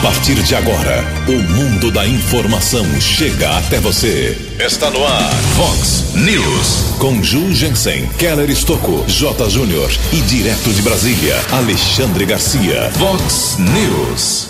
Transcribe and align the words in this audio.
A 0.00 0.02
partir 0.02 0.42
de 0.42 0.54
agora, 0.54 1.04
o 1.28 1.52
mundo 1.52 1.90
da 1.90 2.06
informação 2.06 2.86
chega 2.98 3.58
até 3.58 3.78
você. 3.80 4.34
Está 4.58 4.90
no 4.90 5.04
ar, 5.04 5.30
Fox 5.54 6.14
News. 6.14 6.96
Com 6.98 7.22
Ju 7.22 7.52
Jensen, 7.52 8.06
Keller 8.18 8.48
Estocco, 8.48 9.04
J. 9.06 9.50
Júnior 9.50 9.90
e 10.10 10.22
direto 10.22 10.72
de 10.72 10.80
Brasília, 10.80 11.36
Alexandre 11.52 12.24
Garcia. 12.24 12.90
Fox 12.92 13.58
News. 13.58 14.48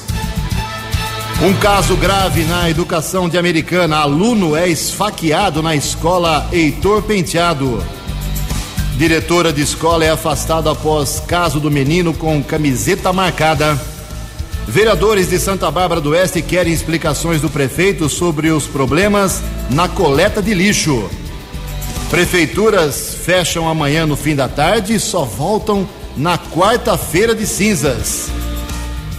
Um 1.43 1.53
caso 1.55 1.97
grave 1.97 2.45
na 2.45 2.71
educação 2.71 3.29
de 3.29 3.37
Americana. 3.37 3.97
Aluno 3.97 4.55
é 4.55 4.69
esfaqueado 4.69 5.61
na 5.61 5.75
escola 5.75 6.49
Heitor 6.53 7.03
Penteado. 7.03 7.85
Diretora 8.97 9.53
de 9.53 9.63
escola 9.63 10.05
é 10.05 10.11
afastada 10.11 10.71
após 10.71 11.19
caso 11.27 11.59
do 11.59 11.73
menino 11.73 12.15
com 12.15 12.41
camiseta 12.41 13.13
marcada. 13.13 13.77
Vereadores 14.71 15.29
de 15.29 15.37
Santa 15.37 15.69
Bárbara 15.69 16.01
do 16.01 16.11
Oeste 16.11 16.41
querem 16.41 16.73
explicações 16.73 17.41
do 17.41 17.51
prefeito 17.51 18.09
sobre 18.09 18.51
os 18.51 18.69
problemas 18.69 19.43
na 19.69 19.89
coleta 19.89 20.41
de 20.41 20.55
lixo. 20.55 21.11
Prefeituras 22.09 23.17
fecham 23.25 23.69
amanhã 23.69 24.07
no 24.07 24.15
fim 24.15 24.37
da 24.37 24.47
tarde 24.47 24.95
e 24.95 25.01
só 25.01 25.25
voltam 25.25 25.89
na 26.17 26.39
quarta-feira 26.39 27.35
de 27.35 27.49
cinzas. 27.49 28.29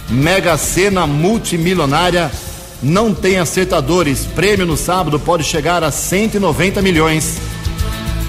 Mega 0.08 0.56
Sena 0.56 1.06
multimilionária 1.06 2.30
não 2.82 3.12
tem 3.12 3.36
acertadores. 3.36 4.24
Prêmio 4.24 4.64
no 4.64 4.78
sábado 4.78 5.20
pode 5.20 5.44
chegar 5.44 5.84
a 5.84 5.90
190 5.90 6.80
milhões. 6.80 7.36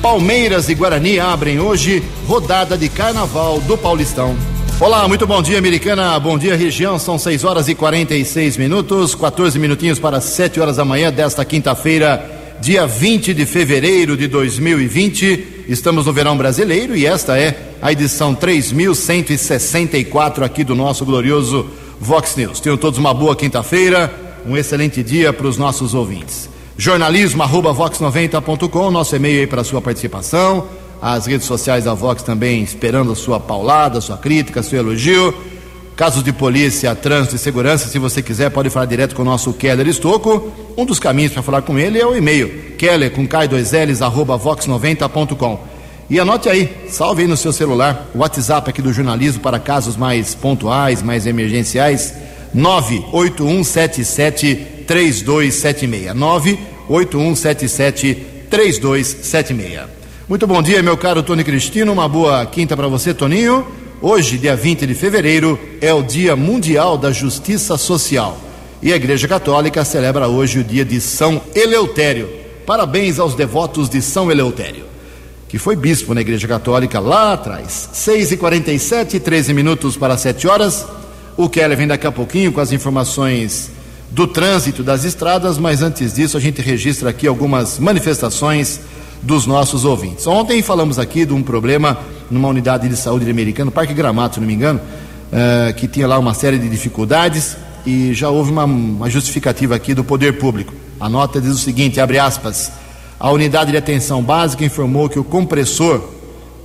Palmeiras 0.02 0.68
e 0.68 0.76
Guarani 0.76 1.22
abrem 1.22 1.58
hoje 1.58 2.04
rodada 2.28 2.78
de 2.78 2.90
carnaval 2.90 3.62
do 3.62 3.78
Paulistão. 3.78 4.36
Olá, 4.80 5.08
muito 5.08 5.26
bom 5.26 5.42
dia, 5.42 5.58
americana. 5.58 6.20
Bom 6.20 6.38
dia, 6.38 6.58
região. 6.58 7.00
São 7.00 7.18
6 7.18 7.44
horas 7.44 7.70
e 7.70 7.76
46 7.76 8.58
minutos, 8.58 9.16
14 9.16 9.58
minutinhos 9.58 10.00
para 10.00 10.20
7 10.20 10.60
horas 10.60 10.78
da 10.78 10.84
manhã 10.84 11.12
desta 11.12 11.46
quinta-feira, 11.46 12.56
dia 12.60 12.86
20 12.86 13.34
de 13.34 13.46
fevereiro 13.46 14.18
de 14.18 14.28
2020. 14.28 15.66
Estamos 15.70 16.06
no 16.06 16.14
verão 16.14 16.36
brasileiro 16.36 16.96
e 16.96 17.06
esta 17.06 17.40
é 17.40 17.76
a 17.82 17.92
edição 17.92 18.36
3164 18.36 20.44
aqui 20.44 20.64
do 20.64 20.76
nosso 20.76 21.06
glorioso 21.06 21.68
Vox 22.00 22.36
News. 22.36 22.60
Tenham 22.60 22.78
todos 22.78 23.00
uma 23.00 23.14
boa 23.14 23.36
quinta-feira, 23.36 24.14
um 24.46 24.58
excelente 24.58 25.02
dia 25.02 25.32
para 25.32 25.48
os 25.48 25.58
nossos 25.58 25.94
ouvintes 25.94 26.52
jornalismo@vox90.com, 26.78 28.92
nosso 28.92 29.16
e-mail 29.16 29.42
aí 29.42 29.48
para 29.48 29.64
sua 29.64 29.82
participação, 29.82 30.68
as 31.04 31.26
redes 31.26 31.46
sociais 31.46 31.84
da 31.84 31.94
Vox 31.94 32.24
também 32.24 32.64
esperando 32.64 33.12
a 33.12 33.16
sua 33.16 33.38
paulada, 33.38 33.98
a 33.98 34.02
sua 34.02 34.18
crítica, 34.18 34.64
seu 34.64 34.80
elogio. 34.80 35.34
Casos 35.98 36.24
de 36.24 36.32
polícia, 36.32 36.96
trânsito 36.96 37.36
e 37.36 37.40
segurança, 37.40 37.90
se 37.90 38.00
você 38.00 38.22
quiser, 38.22 38.50
pode 38.50 38.70
falar 38.70 38.86
direto 38.86 39.14
com 39.14 39.22
o 39.22 39.26
nosso 39.26 39.52
Keller 39.52 39.86
Estocco. 39.86 40.50
Um 40.78 40.86
dos 40.86 41.00
caminhos 41.00 41.34
para 41.34 41.44
falar 41.44 41.62
com 41.62 41.78
ele 41.78 42.00
é 42.00 42.08
o 42.08 42.16
e-mail, 42.16 42.78
keller 42.78 43.12
com 43.12 43.28
K2Ls, 43.28 44.02
arroba 44.02 44.40
vox90.com. 44.40 45.60
E 46.10 46.22
anote 46.22 46.48
aí, 46.48 46.88
salve 46.90 47.24
aí 47.24 47.28
no 47.28 47.36
seu 47.36 47.52
celular, 47.52 48.10
o 48.16 48.20
WhatsApp 48.20 48.70
aqui 48.70 48.82
do 48.82 48.94
jornalismo 48.94 49.42
para 49.42 49.60
casos 49.60 49.98
mais 49.98 50.34
pontuais, 50.34 51.04
mais 51.04 51.28
emergenciais, 51.28 52.14
98177 52.54 54.56
3276. 58.48 60.03
98177 60.24 60.24
3276. 60.24 60.28
Muito 60.28 60.48
bom 60.48 60.62
dia, 60.62 60.82
meu 60.82 60.96
caro 60.96 61.22
Tony 61.22 61.44
Cristino. 61.44 61.92
Uma 61.92 62.08
boa 62.08 62.46
quinta 62.46 62.78
para 62.78 62.88
você, 62.88 63.14
Toninho. 63.14 63.68
Hoje, 64.02 64.38
dia 64.38 64.56
20 64.56 64.88
de 64.88 64.94
fevereiro, 64.94 65.60
é 65.82 65.94
o 65.94 66.02
Dia 66.02 66.34
Mundial 66.34 66.98
da 66.98 67.12
Justiça 67.12 67.78
Social. 67.78 68.38
E 68.82 68.94
a 68.94 68.96
Igreja 68.96 69.28
Católica 69.28 69.84
celebra 69.84 70.30
hoje 70.30 70.60
o 70.60 70.64
dia 70.64 70.86
de 70.86 71.02
São 71.02 71.42
Eleutério. 71.54 72.30
Parabéns 72.66 73.20
aos 73.20 73.36
devotos 73.36 73.90
de 73.90 74.02
São 74.02 74.32
Eleutério, 74.32 74.86
que 75.50 75.58
foi 75.58 75.76
bispo 75.76 76.14
na 76.14 76.22
Igreja 76.22 76.48
Católica 76.48 77.02
lá 77.02 77.34
atrás. 77.34 77.90
6h47, 77.94 79.20
13 79.20 79.54
minutos 79.54 79.98
para 79.98 80.18
7 80.18 80.48
horas. 80.48 80.86
O 81.36 81.50
Keller 81.50 81.78
vem 81.78 81.88
daqui 81.88 82.08
a 82.08 82.12
pouquinho 82.12 82.54
com 82.54 82.62
as 82.62 82.72
informações 82.72 83.72
do 84.10 84.26
trânsito 84.26 84.84
das 84.84 85.04
estradas, 85.04 85.58
mas 85.58 85.82
antes 85.82 86.14
disso 86.14 86.38
a 86.38 86.40
gente 86.40 86.62
registra 86.62 87.10
aqui 87.10 87.28
algumas 87.28 87.78
manifestações 87.80 88.80
dos 89.24 89.48
nossos 89.48 89.86
ouvintes. 89.86 90.28
Ontem 90.28 90.62
falamos 90.62 91.00
aqui 91.00 91.26
de 91.26 91.34
um 91.34 91.42
problema 91.42 91.98
numa 92.30 92.50
unidade 92.50 92.88
de 92.88 92.96
saúde 92.96 93.30
americana, 93.30 93.72
Parque 93.72 93.94
Gramado, 93.94 94.36
se 94.36 94.40
não 94.40 94.48
me 94.48 94.54
engano, 94.54 94.80
uh, 94.80 95.74
que 95.74 95.88
tinha 95.88 96.08
lá 96.08 96.20
uma 96.20 96.34
série 96.34 96.60
de 96.60 96.70
dificuldades 96.70 97.56
e 97.86 98.14
já 98.14 98.30
houve 98.30 98.52
uma, 98.52 98.66
uma 98.66 99.10
justificativa 99.10 99.76
aqui 99.76 99.94
do 99.94 100.04
poder 100.04 100.38
público. 100.38 100.74
A 101.00 101.10
nota 101.10 101.40
diz 101.40 101.52
o 101.52 101.58
seguinte, 101.58 102.00
abre 102.00 102.20
aspas, 102.20 102.72
a 103.20 103.32
unidade 103.32 103.72
de 103.72 103.78
atenção 103.78 104.22
básica 104.22 104.66
informou 104.66 105.10
que 105.10 105.20
o 105.20 105.24
compressor 105.24 106.02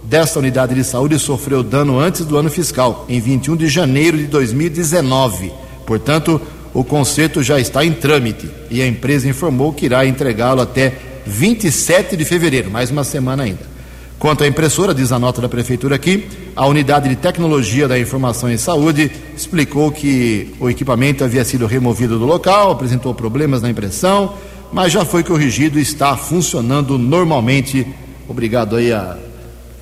desta 0.03 0.39
unidade 0.39 0.75
de 0.75 0.83
saúde 0.83 1.19
sofreu 1.19 1.63
dano 1.63 1.99
antes 1.99 2.25
do 2.25 2.37
ano 2.37 2.51
fiscal, 2.51 3.05
em 3.09 3.21
21 3.21 3.57
de 3.57 3.69
janeiro 3.69 4.17
de 4.17 4.27
2019. 4.27 5.53
Portanto, 5.87 6.41
o 6.73 6.83
conserto 6.83 7.43
já 7.43 7.61
está 7.61 7.85
em 7.85 7.93
trâmite 7.93 8.49
e 8.71 8.83
a 8.83 8.87
empresa 8.87 9.29
informou 9.29 9.73
que 9.73 9.87
irá 9.87 10.07
entregá-lo 10.07 10.61
até 10.61 11.08
27 11.29 12.17
de 12.17 12.25
fevereiro, 12.25 12.71
mais 12.71 12.91
uma 12.91 13.05
semana 13.05 13.43
ainda. 13.43 13.79
Quanto 14.19 14.43
à 14.43 14.49
impressora, 14.49 14.93
diz 14.93 15.13
a 15.13 15.19
nota 15.19 15.41
da 15.41 15.49
prefeitura 15.49 15.95
aqui, 15.95 16.27
a 16.57 16.67
unidade 16.67 17.09
de 17.09 17.15
tecnologia 17.15 17.87
da 17.87 17.97
informação 17.97 18.51
em 18.51 18.57
saúde 18.57 19.13
explicou 19.37 19.93
que 19.93 20.53
o 20.59 20.69
equipamento 20.69 21.23
havia 21.23 21.45
sido 21.45 21.67
removido 21.67 22.19
do 22.19 22.25
local, 22.25 22.73
apresentou 22.73 23.15
problemas 23.15 23.63
na 23.63 23.71
impressão, 23.71 24.35
mas 24.73 24.93
já 24.93 25.05
foi 25.05 25.23
corrigido 25.23 25.79
e 25.79 25.83
está 25.83 26.17
funcionando 26.17 26.99
normalmente. 26.99 27.87
Obrigado 28.27 28.75
aí 28.75 28.93
a, 28.93 29.17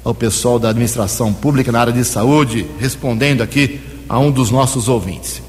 ao 0.05 0.15
pessoal 0.15 0.59
da 0.59 0.69
administração 0.69 1.33
pública 1.33 1.73
na 1.73 1.81
área 1.81 1.93
de 1.93 2.05
saúde, 2.05 2.67
respondendo 2.78 3.43
aqui 3.43 3.81
a 4.07 4.19
um 4.19 4.31
dos 4.31 4.51
nossos 4.51 4.87
ouvintes. 4.87 5.41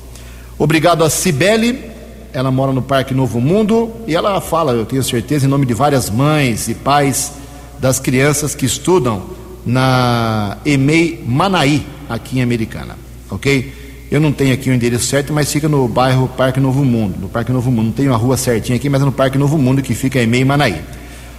Obrigado 0.57 1.03
a 1.03 1.09
Cibele, 1.09 1.96
ela 2.33 2.51
mora 2.51 2.71
no 2.71 2.81
Parque 2.81 3.13
Novo 3.13 3.39
Mundo 3.39 3.91
e 4.07 4.15
ela 4.15 4.39
fala, 4.41 4.73
eu 4.73 4.85
tenho 4.85 5.03
certeza, 5.03 5.45
em 5.45 5.49
nome 5.49 5.65
de 5.65 5.73
várias 5.73 6.09
mães 6.09 6.67
e 6.67 6.75
pais 6.75 7.33
das 7.79 7.99
crianças 7.99 8.55
que 8.55 8.65
estudam 8.65 9.23
na 9.65 10.57
EMEI 10.65 11.23
Manaí, 11.27 11.85
aqui 12.09 12.39
em 12.39 12.41
Americana, 12.41 12.97
ok? 13.29 13.73
Eu 14.09 14.21
não 14.21 14.31
tenho 14.31 14.53
aqui 14.53 14.69
o 14.69 14.73
endereço 14.73 15.05
certo, 15.05 15.33
mas 15.33 15.51
fica 15.51 15.67
no 15.67 15.87
bairro 15.87 16.29
Parque 16.29 16.59
Novo 16.59 16.85
Mundo, 16.85 17.17
no 17.19 17.27
Parque 17.27 17.51
Novo 17.51 17.69
Mundo. 17.69 17.87
Não 17.87 17.91
tenho 17.91 18.13
a 18.13 18.17
rua 18.17 18.37
certinha 18.37 18.77
aqui, 18.77 18.87
mas 18.87 19.01
é 19.01 19.05
no 19.05 19.11
Parque 19.11 19.37
Novo 19.37 19.57
Mundo 19.57 19.81
que 19.81 19.93
fica 19.93 20.17
a 20.17 20.23
EMEI 20.23 20.45
Manaí. 20.45 20.81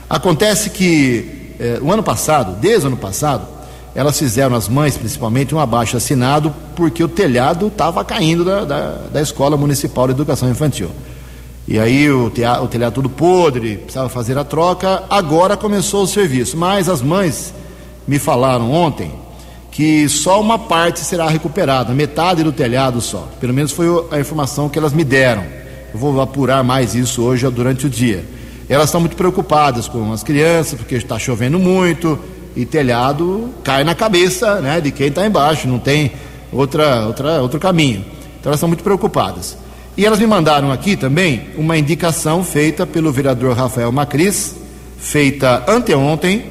Acontece 0.09 0.69
que 0.69 1.54
eh, 1.59 1.78
o 1.81 1.91
ano 1.91 2.03
passado, 2.03 2.60
desde 2.60 2.84
o 2.84 2.88
ano 2.88 2.97
passado, 2.98 3.58
elas 3.94 4.19
fizeram, 4.19 4.54
as 4.54 4.69
mães 4.69 4.97
principalmente, 4.97 5.54
um 5.54 5.59
abaixo 5.59 5.97
assinado 5.97 6.54
porque 6.76 7.03
o 7.03 7.09
telhado 7.09 7.69
estava 7.69 8.04
caindo 8.04 8.44
da, 8.44 8.65
da, 8.65 8.91
da, 9.12 9.21
Escola 9.21 9.56
Municipal 9.56 10.06
de 10.06 10.12
Educação 10.12 10.49
Infantil. 10.50 10.91
E 11.66 11.78
aí 11.78 12.10
o, 12.10 12.27
o 12.27 12.69
telhado 12.69 12.94
todo 12.94 13.10
podre, 13.10 13.77
precisava 13.78 14.09
fazer 14.09 14.38
a 14.38 14.44
troca, 14.44 15.03
agora 15.10 15.56
começou 15.56 16.04
o 16.04 16.06
serviço. 16.06 16.56
Mas 16.56 16.88
as 16.88 17.03
mães 17.03 17.53
me 18.06 18.19
falaram 18.19 18.72
ontem 18.72 19.12
que 19.71 20.09
só 20.09 20.41
uma 20.41 20.59
parte 20.59 21.00
será 21.00 21.28
recuperada, 21.28 21.93
metade 21.93 22.43
do 22.43 22.53
telhado 22.53 23.00
só. 23.00 23.28
Pelo 23.41 23.53
menos 23.54 23.72
foi 23.72 23.87
a 24.10 24.19
informação 24.19 24.69
que 24.69 24.78
elas 24.78 24.93
me 24.93 25.04
deram. 25.04 25.44
Eu 25.93 25.98
vou 25.98 26.21
apurar 26.21 26.65
mais 26.65 26.94
isso 26.94 27.22
hoje 27.22 27.48
durante 27.50 27.87
o 27.87 27.91
dia. 27.91 28.25
Elas 28.69 28.87
estão 28.87 29.00
muito 29.00 29.16
preocupadas 29.16 29.88
com 29.88 30.12
as 30.12 30.22
crianças, 30.22 30.78
porque 30.78 30.94
está 30.94 31.19
chovendo 31.19 31.59
muito 31.59 32.19
e 32.59 32.67
telhado 32.67 33.51
cai 33.63 33.85
na 33.85 33.95
cabeça 33.95 34.61
né, 34.61 34.81
de 34.81 34.91
quem 34.91 35.07
está 35.07 35.25
embaixo, 35.25 35.69
não 35.69 35.79
tem 35.79 36.11
outra, 36.51 37.07
outra, 37.07 37.41
outro 37.41 37.61
caminho. 37.61 38.01
Então 38.41 38.51
elas 38.51 38.57
estão 38.57 38.69
muito 38.69 38.83
preocupadas. 38.83 39.57
E 39.97 40.05
elas 40.05 40.19
me 40.19 40.27
mandaram 40.27 40.72
aqui 40.72 40.97
também 40.97 41.51
uma 41.57 41.78
indicação 41.78 42.43
feita 42.43 42.84
pelo 42.84 43.13
vereador 43.13 43.57
Rafael 43.57 43.93
Macris, 43.93 44.57
feita 44.99 45.63
anteontem 45.69 46.47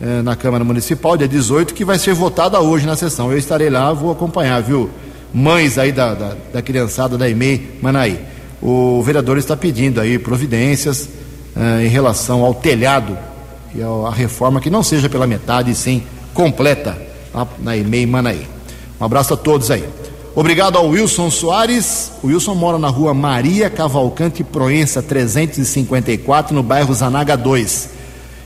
eh, 0.00 0.22
na 0.22 0.34
Câmara 0.34 0.64
Municipal, 0.64 1.18
dia 1.18 1.28
18, 1.28 1.74
que 1.74 1.84
vai 1.84 1.98
ser 1.98 2.14
votada 2.14 2.58
hoje 2.58 2.86
na 2.86 2.96
sessão. 2.96 3.30
Eu 3.30 3.36
estarei 3.36 3.68
lá, 3.68 3.92
vou 3.92 4.10
acompanhar, 4.10 4.62
viu? 4.62 4.88
Mães 5.34 5.76
aí 5.76 5.92
da, 5.92 6.14
da, 6.14 6.36
da 6.50 6.62
criançada 6.62 7.18
da 7.18 7.28
EMEI 7.28 7.78
Manaí. 7.82 8.18
O 8.62 9.02
vereador 9.02 9.36
está 9.36 9.54
pedindo 9.54 10.00
aí 10.00 10.18
providências 10.18 11.10
eh, 11.54 11.84
em 11.84 11.88
relação 11.88 12.42
ao 12.42 12.54
telhado 12.54 13.18
e 13.74 13.80
a 13.82 14.10
reforma 14.10 14.60
que 14.60 14.70
não 14.70 14.82
seja 14.82 15.08
pela 15.08 15.26
metade, 15.26 15.74
sim 15.74 16.02
completa 16.34 16.96
na 17.58 17.76
EMEI 17.76 18.06
Manaí. 18.06 18.46
Um 19.00 19.04
abraço 19.04 19.34
a 19.34 19.36
todos 19.36 19.70
aí. 19.70 19.84
Obrigado 20.34 20.76
ao 20.76 20.88
Wilson 20.88 21.30
Soares. 21.30 22.12
O 22.22 22.28
Wilson 22.28 22.54
mora 22.54 22.78
na 22.78 22.88
rua 22.88 23.12
Maria 23.12 23.68
Cavalcante 23.68 24.42
Proença 24.42 25.02
354, 25.02 26.54
no 26.54 26.62
bairro 26.62 26.94
Zanaga 26.94 27.36
2. 27.36 27.90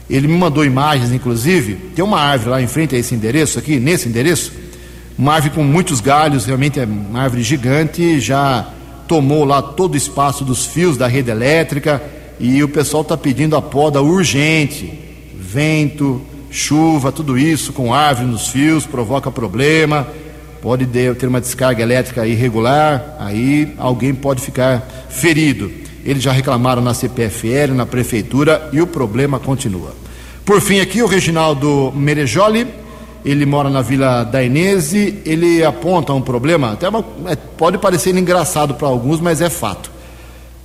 Ele 0.08 0.26
me 0.28 0.36
mandou 0.36 0.64
imagens, 0.64 1.12
inclusive. 1.12 1.74
Tem 1.94 2.04
uma 2.04 2.20
árvore 2.20 2.50
lá 2.50 2.62
em 2.62 2.66
frente 2.66 2.94
a 2.94 2.98
esse 2.98 3.14
endereço 3.14 3.58
aqui, 3.58 3.78
nesse 3.78 4.08
endereço. 4.08 4.52
Uma 5.18 5.34
árvore 5.34 5.54
com 5.54 5.62
muitos 5.62 6.00
galhos, 6.00 6.44
realmente 6.44 6.80
é 6.80 6.84
uma 6.84 7.22
árvore 7.22 7.42
gigante, 7.42 8.20
já 8.20 8.68
tomou 9.06 9.44
lá 9.44 9.62
todo 9.62 9.94
o 9.94 9.96
espaço 9.96 10.44
dos 10.44 10.66
fios 10.66 10.96
da 10.96 11.06
rede 11.06 11.30
elétrica 11.30 12.02
e 12.38 12.62
o 12.62 12.68
pessoal 12.68 13.02
está 13.02 13.16
pedindo 13.16 13.56
a 13.56 13.62
poda 13.62 14.02
urgente. 14.02 15.05
Vento, 15.46 16.20
chuva, 16.50 17.12
tudo 17.12 17.38
isso 17.38 17.72
com 17.72 17.94
árvore 17.94 18.26
nos 18.26 18.48
fios 18.48 18.84
provoca 18.84 19.30
problema. 19.30 20.08
Pode 20.60 20.86
ter 20.86 21.28
uma 21.28 21.40
descarga 21.40 21.80
elétrica 21.80 22.26
irregular, 22.26 23.16
aí 23.20 23.72
alguém 23.78 24.12
pode 24.12 24.42
ficar 24.42 24.84
ferido. 25.08 25.70
Eles 26.04 26.22
já 26.22 26.32
reclamaram 26.32 26.82
na 26.82 26.92
CPFL, 26.92 27.74
na 27.74 27.86
prefeitura 27.86 28.68
e 28.72 28.80
o 28.80 28.86
problema 28.88 29.38
continua. 29.38 29.94
Por 30.44 30.60
fim, 30.60 30.80
aqui 30.80 31.00
o 31.00 31.06
Reginaldo 31.06 31.92
Merejoli, 31.94 32.66
ele 33.24 33.46
mora 33.46 33.70
na 33.70 33.82
Vila 33.82 34.24
da 34.24 34.42
Inese, 34.42 35.22
ele 35.24 35.64
aponta 35.64 36.12
um 36.12 36.20
problema, 36.20 36.72
até 36.72 36.88
uma, 36.88 37.04
é, 37.26 37.36
pode 37.36 37.78
parecer 37.78 38.16
engraçado 38.16 38.74
para 38.74 38.88
alguns, 38.88 39.20
mas 39.20 39.40
é 39.40 39.48
fato. 39.48 39.90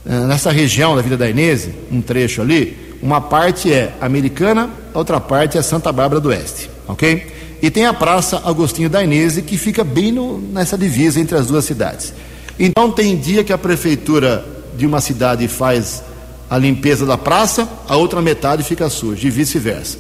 É, 0.06 0.12
nessa 0.22 0.52
região 0.52 0.96
da 0.96 1.04
Vila 1.04 1.18
da 1.18 1.30
Inese, 1.30 1.74
um 1.92 2.02
trecho 2.02 2.42
ali, 2.42 2.78
uma 3.02 3.20
parte 3.20 3.72
é 3.72 3.94
americana, 4.00 4.70
a 4.94 4.98
outra 4.98 5.20
parte 5.20 5.58
é 5.58 5.62
Santa 5.62 5.92
Bárbara 5.92 6.22
do 6.22 6.30
Oeste, 6.30 6.70
ok? 6.88 7.58
E 7.62 7.70
tem 7.70 7.86
a 7.86 7.94
Praça 7.94 8.42
Agostinho 8.46 8.90
da 8.90 9.04
Inese, 9.04 9.42
que 9.42 9.58
fica 9.58 9.84
bem 9.84 10.12
no, 10.12 10.40
nessa 10.40 10.78
divisa 10.78 11.20
entre 11.20 11.38
as 11.38 11.48
duas 11.48 11.66
cidades. 11.66 12.14
Então 12.60 12.92
tem 12.92 13.18
dia 13.18 13.44
que 13.44 13.54
a 13.54 13.58
prefeitura 13.58 14.46
de 14.76 14.86
uma 14.86 15.02
cidade 15.02 15.48
faz 15.48 16.04
a 16.50 16.58
limpeza 16.58 17.06
da 17.06 17.18
praça, 17.18 17.68
a 17.88 17.96
outra 17.96 18.22
metade 18.22 18.64
fica 18.64 18.90
suja, 18.90 19.28
e 19.28 19.32
vice-versa. 19.32 19.98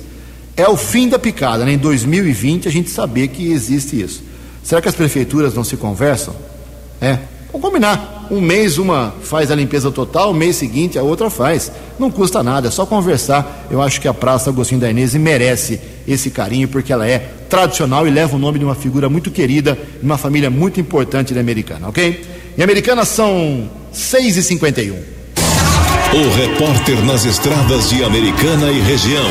É 0.57 0.67
o 0.67 0.75
fim 0.75 1.07
da 1.07 1.17
picada, 1.17 1.63
né? 1.63 1.73
Em 1.73 1.77
2020 1.77 2.67
a 2.67 2.71
gente 2.71 2.89
saber 2.89 3.29
que 3.29 3.51
existe 3.51 3.99
isso. 4.01 4.21
Será 4.63 4.81
que 4.81 4.89
as 4.89 4.95
prefeituras 4.95 5.53
não 5.53 5.63
se 5.63 5.77
conversam? 5.77 6.35
É. 6.99 7.17
Vamos 7.51 7.67
combinar. 7.67 8.27
Um 8.31 8.39
mês 8.39 8.77
uma 8.77 9.13
faz 9.21 9.51
a 9.51 9.55
limpeza 9.55 9.91
total, 9.91 10.31
o 10.31 10.33
mês 10.33 10.55
seguinte 10.55 10.97
a 10.97 11.03
outra 11.03 11.29
faz. 11.29 11.71
Não 11.99 12.09
custa 12.09 12.41
nada, 12.41 12.69
é 12.69 12.71
só 12.71 12.85
conversar. 12.85 13.67
Eu 13.69 13.81
acho 13.81 13.99
que 13.99 14.07
a 14.07 14.13
Praça 14.13 14.49
Agostinho 14.49 14.79
da 14.79 14.89
Inês 14.89 15.13
merece 15.15 15.79
esse 16.07 16.29
carinho, 16.29 16.67
porque 16.67 16.93
ela 16.93 17.07
é 17.07 17.19
tradicional 17.49 18.07
e 18.07 18.11
leva 18.11 18.35
o 18.35 18.39
nome 18.39 18.57
de 18.57 18.65
uma 18.65 18.75
figura 18.75 19.09
muito 19.09 19.29
querida, 19.29 19.77
de 19.99 20.05
uma 20.05 20.17
família 20.17 20.49
muito 20.49 20.79
importante 20.79 21.33
da 21.33 21.41
Americana, 21.41 21.89
ok? 21.89 22.23
Em 22.57 22.63
Americana 22.63 23.03
são 23.03 23.69
6 23.91 24.37
e 24.37 24.43
51 24.43 25.21
o 26.13 26.29
repórter 26.35 27.01
nas 27.05 27.23
estradas 27.23 27.89
de 27.89 28.03
Americana 28.03 28.69
e 28.69 28.81
região, 28.81 29.29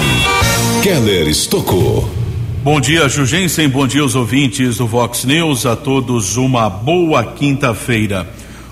Keller 0.82 1.28
Estocou. 1.28 2.19
Bom 2.62 2.78
dia, 2.78 3.08
Jugensen. 3.08 3.70
Bom 3.70 3.86
dia 3.86 4.02
aos 4.02 4.14
ouvintes 4.14 4.76
do 4.76 4.86
Vox 4.86 5.24
News. 5.24 5.64
A 5.64 5.74
todos 5.74 6.36
uma 6.36 6.68
boa 6.68 7.24
quinta-feira. 7.24 8.28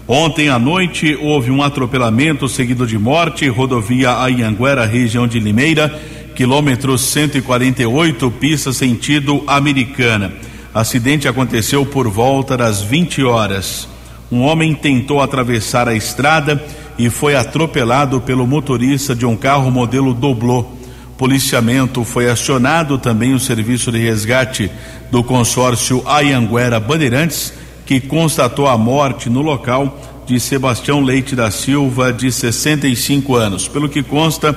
Ontem 0.06 0.50
à 0.50 0.58
noite 0.58 1.16
houve 1.18 1.50
um 1.50 1.62
atropelamento 1.62 2.46
seguido 2.50 2.86
de 2.86 2.98
morte, 2.98 3.48
rodovia 3.48 4.18
Ayanguera, 4.18 4.84
região 4.84 5.26
de 5.26 5.40
Limeira, 5.40 5.88
quilômetro 6.36 6.98
148, 6.98 8.30
pista 8.32 8.74
sentido 8.74 9.42
americana. 9.46 10.34
Acidente 10.74 11.26
aconteceu 11.26 11.86
por 11.86 12.08
volta 12.08 12.58
das 12.58 12.82
20 12.82 13.24
horas. 13.24 13.88
Um 14.30 14.42
homem 14.42 14.74
tentou 14.74 15.22
atravessar 15.22 15.88
a 15.88 15.94
estrada 15.94 16.62
e 16.98 17.08
foi 17.08 17.36
atropelado 17.36 18.20
pelo 18.20 18.46
motorista 18.46 19.16
de 19.16 19.24
um 19.24 19.34
carro 19.34 19.70
modelo 19.70 20.12
Doblô. 20.12 20.77
Policiamento 21.18 22.04
foi 22.04 22.30
acionado 22.30 22.96
também 22.96 23.34
o 23.34 23.40
serviço 23.40 23.92
de 23.92 23.98
resgate 23.98 24.70
do 25.10 25.22
consórcio 25.22 26.02
Ayanguera 26.06 26.78
Bandeirantes, 26.80 27.52
que 27.84 28.00
constatou 28.00 28.68
a 28.68 28.78
morte 28.78 29.28
no 29.28 29.42
local 29.42 30.00
de 30.26 30.38
Sebastião 30.38 31.02
Leite 31.02 31.34
da 31.34 31.50
Silva, 31.50 32.12
de 32.12 32.30
65 32.30 33.34
anos. 33.34 33.66
Pelo 33.68 33.88
que 33.88 34.02
consta, 34.02 34.56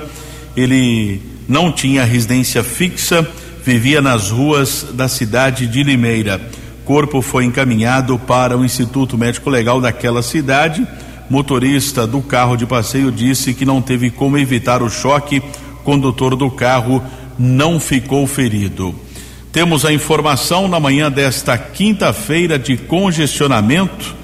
ele 0.56 1.20
não 1.48 1.72
tinha 1.72 2.04
residência 2.04 2.62
fixa, 2.62 3.28
vivia 3.64 4.00
nas 4.00 4.30
ruas 4.30 4.86
da 4.94 5.08
cidade 5.08 5.66
de 5.66 5.82
Limeira. 5.82 6.40
Corpo 6.84 7.20
foi 7.20 7.44
encaminhado 7.44 8.18
para 8.20 8.56
o 8.56 8.64
Instituto 8.64 9.18
Médico 9.18 9.50
Legal 9.50 9.80
daquela 9.80 10.22
cidade 10.22 10.86
Motorista 11.32 12.06
do 12.06 12.20
carro 12.20 12.56
de 12.58 12.66
passeio 12.66 13.10
disse 13.10 13.54
que 13.54 13.64
não 13.64 13.80
teve 13.80 14.10
como 14.10 14.36
evitar 14.36 14.82
o 14.82 14.90
choque. 14.90 15.42
Condutor 15.84 16.36
do 16.36 16.50
carro 16.50 17.02
não 17.38 17.80
ficou 17.80 18.26
ferido. 18.26 18.94
Temos 19.52 19.84
a 19.84 19.92
informação 19.92 20.66
na 20.66 20.80
manhã 20.80 21.10
desta 21.10 21.58
quinta-feira 21.58 22.58
de 22.58 22.76
congestionamento. 22.76 24.14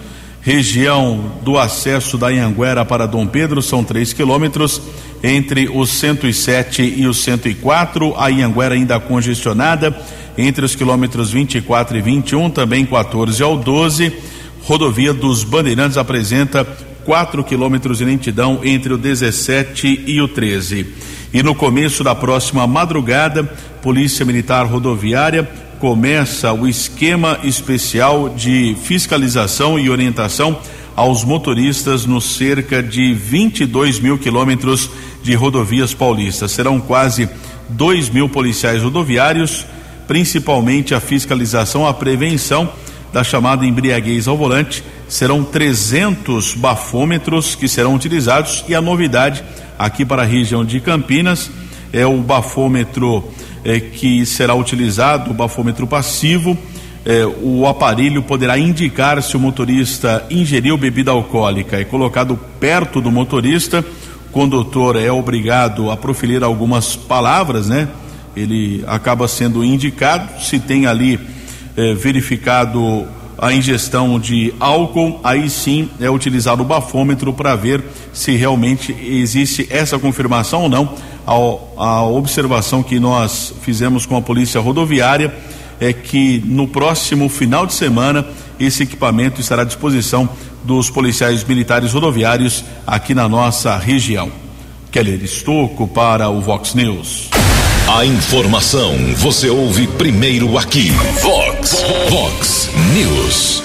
Região 0.41 1.33
do 1.43 1.59
acesso 1.59 2.17
da 2.17 2.29
Anhanguera 2.29 2.85
para 2.85 3.07
Dom 3.07 3.27
Pedro 3.27 3.61
são 3.61 3.85
3 3.85 4.15
quilômetros 4.15 4.81
entre 5.23 5.69
os 5.69 5.91
107 5.91 6.95
e 6.97 7.07
os 7.07 7.19
104. 7.23 8.15
A 8.17 8.29
Anhanguera 8.29 8.75
ainda 8.75 8.99
congestionada 8.99 9.95
entre 10.39 10.65
os 10.65 10.75
quilômetros 10.75 11.31
24 11.31 11.99
e 11.99 12.01
21, 12.01 12.49
também 12.49 12.87
14 12.87 13.43
ao 13.43 13.57
12. 13.57 14.13
Rodovia 14.63 15.13
dos 15.13 15.45
Bandeirantes 15.45 15.99
apresenta 15.99 16.65
4 17.05 17.43
quilômetros 17.43 17.99
de 17.99 18.05
lentidão 18.05 18.61
entre 18.63 18.93
o 18.93 18.99
17 18.99 20.05
e 20.07 20.23
o 20.23 20.29
13. 20.29 20.87
E 21.33 21.43
no 21.43 21.55
começo 21.55 22.03
da 22.03 22.15
próxima 22.15 22.67
madrugada, 22.67 23.45
Polícia 23.83 24.25
Militar 24.25 24.65
Rodoviária 24.65 25.49
começa 25.79 26.53
o 26.53 26.67
esquema 26.67 27.39
especial 27.45 28.31
de 28.31 28.75
fiscalização 28.83 29.79
e 29.79 29.91
orientação 29.91 30.59
aos 30.97 31.25
motoristas 31.25 32.07
nos 32.07 32.25
cerca 32.37 32.83
de 32.83 33.13
22 33.13 34.01
mil 34.01 34.19
quilômetros 34.19 34.91
de 35.23 35.35
rodovias 35.35 35.93
paulistas. 35.93 36.51
Serão 36.51 36.81
quase 36.81 37.29
2 37.69 38.09
mil 38.09 38.29
policiais 38.29 38.83
rodoviários, 38.83 39.67
principalmente 40.07 40.95
a 40.95 41.01
fiscalização, 41.01 41.87
a 41.87 41.93
prevenção 41.93 42.73
da 43.13 43.25
chamada 43.25 43.65
embriaguez 43.65 44.29
ao 44.29 44.37
volante 44.37 44.85
serão 45.09 45.43
300 45.43 46.55
bafômetros 46.55 47.55
que 47.55 47.67
serão 47.69 47.95
utilizados 47.95 48.65
e 48.69 48.75
a 48.75 48.81
novidade 48.81 49.43
aqui 49.79 50.05
para 50.05 50.23
a 50.23 50.27
região 50.27 50.65
de 50.65 50.81
Campinas 50.81 51.51
é 51.93 52.07
o 52.07 52.19
bafômetro 52.19 53.25
é, 53.65 53.81
que 53.81 54.25
será 54.27 54.55
utilizado, 54.55 55.31
o 55.31 55.35
bafômetro 55.35 55.87
passivo. 55.87 56.57
É, 57.05 57.25
o 57.27 57.67
aparelho 57.67 58.23
poderá 58.23 58.59
indicar 58.59 59.23
se 59.23 59.37
o 59.37 59.41
motorista 59.41 60.27
ingeriu 60.31 60.77
bebida 60.77 61.11
alcoólica. 61.11 61.81
É 61.81 61.85
colocado 61.85 62.39
perto 62.61 63.01
do 63.01 63.11
motorista, 63.11 63.85
o 64.29 64.33
condutor 64.33 64.97
é 64.97 65.11
obrigado 65.11 65.91
a 65.91 65.97
proferir 65.97 66.45
algumas 66.45 66.95
palavras, 66.97 67.69
né? 67.69 67.89
Ele 68.37 68.85
acaba 68.87 69.27
sendo 69.27 69.65
indicado, 69.65 70.43
se 70.43 70.59
tem 70.59 70.87
ali 70.87 71.19
é, 71.79 71.95
verificado 71.95 73.07
a 73.39 73.53
ingestão 73.53 74.19
de 74.19 74.53
álcool, 74.59 75.21
aí 75.23 75.49
sim 75.49 75.89
é 76.01 76.11
utilizado 76.11 76.63
o 76.63 76.65
bafômetro 76.65 77.33
para 77.33 77.55
ver 77.55 77.85
se 78.13 78.35
realmente 78.35 78.93
existe 78.93 79.69
essa 79.71 79.97
confirmação 79.97 80.63
ou 80.63 80.69
não. 80.69 80.93
A, 81.25 81.33
a 81.85 82.03
observação 82.05 82.83
que 82.83 82.99
nós 82.99 83.55
fizemos 83.63 84.05
com 84.05 84.17
a 84.17 84.23
Polícia 84.23 84.61
Rodoviária 84.61 85.33
é 85.81 85.93
que 85.93 86.43
no 86.45 86.67
próximo 86.67 87.29
final 87.29 87.65
de 87.65 87.75
semana 87.75 88.27
esse 88.59 88.83
equipamento 88.83 89.41
estará 89.41 89.63
à 89.63 89.65
disposição 89.65 90.29
dos 90.65 90.91
policiais 90.91 91.45
militares 91.45 91.93
rodoviários 91.93 92.65
aqui 92.85 93.15
na 93.15 93.29
nossa 93.29 93.77
região. 93.77 94.33
Keller 94.91 95.23
Estocco 95.23 95.87
para 95.87 96.29
o 96.29 96.41
Vox 96.41 96.75
News. 96.75 97.31
A 97.91 98.05
informação 98.05 98.95
você 99.17 99.49
ouve 99.49 99.87
primeiro 99.87 100.59
aqui. 100.59 100.91
Vox, 101.23 101.75
Vox 102.11 102.69
News. 102.93 103.63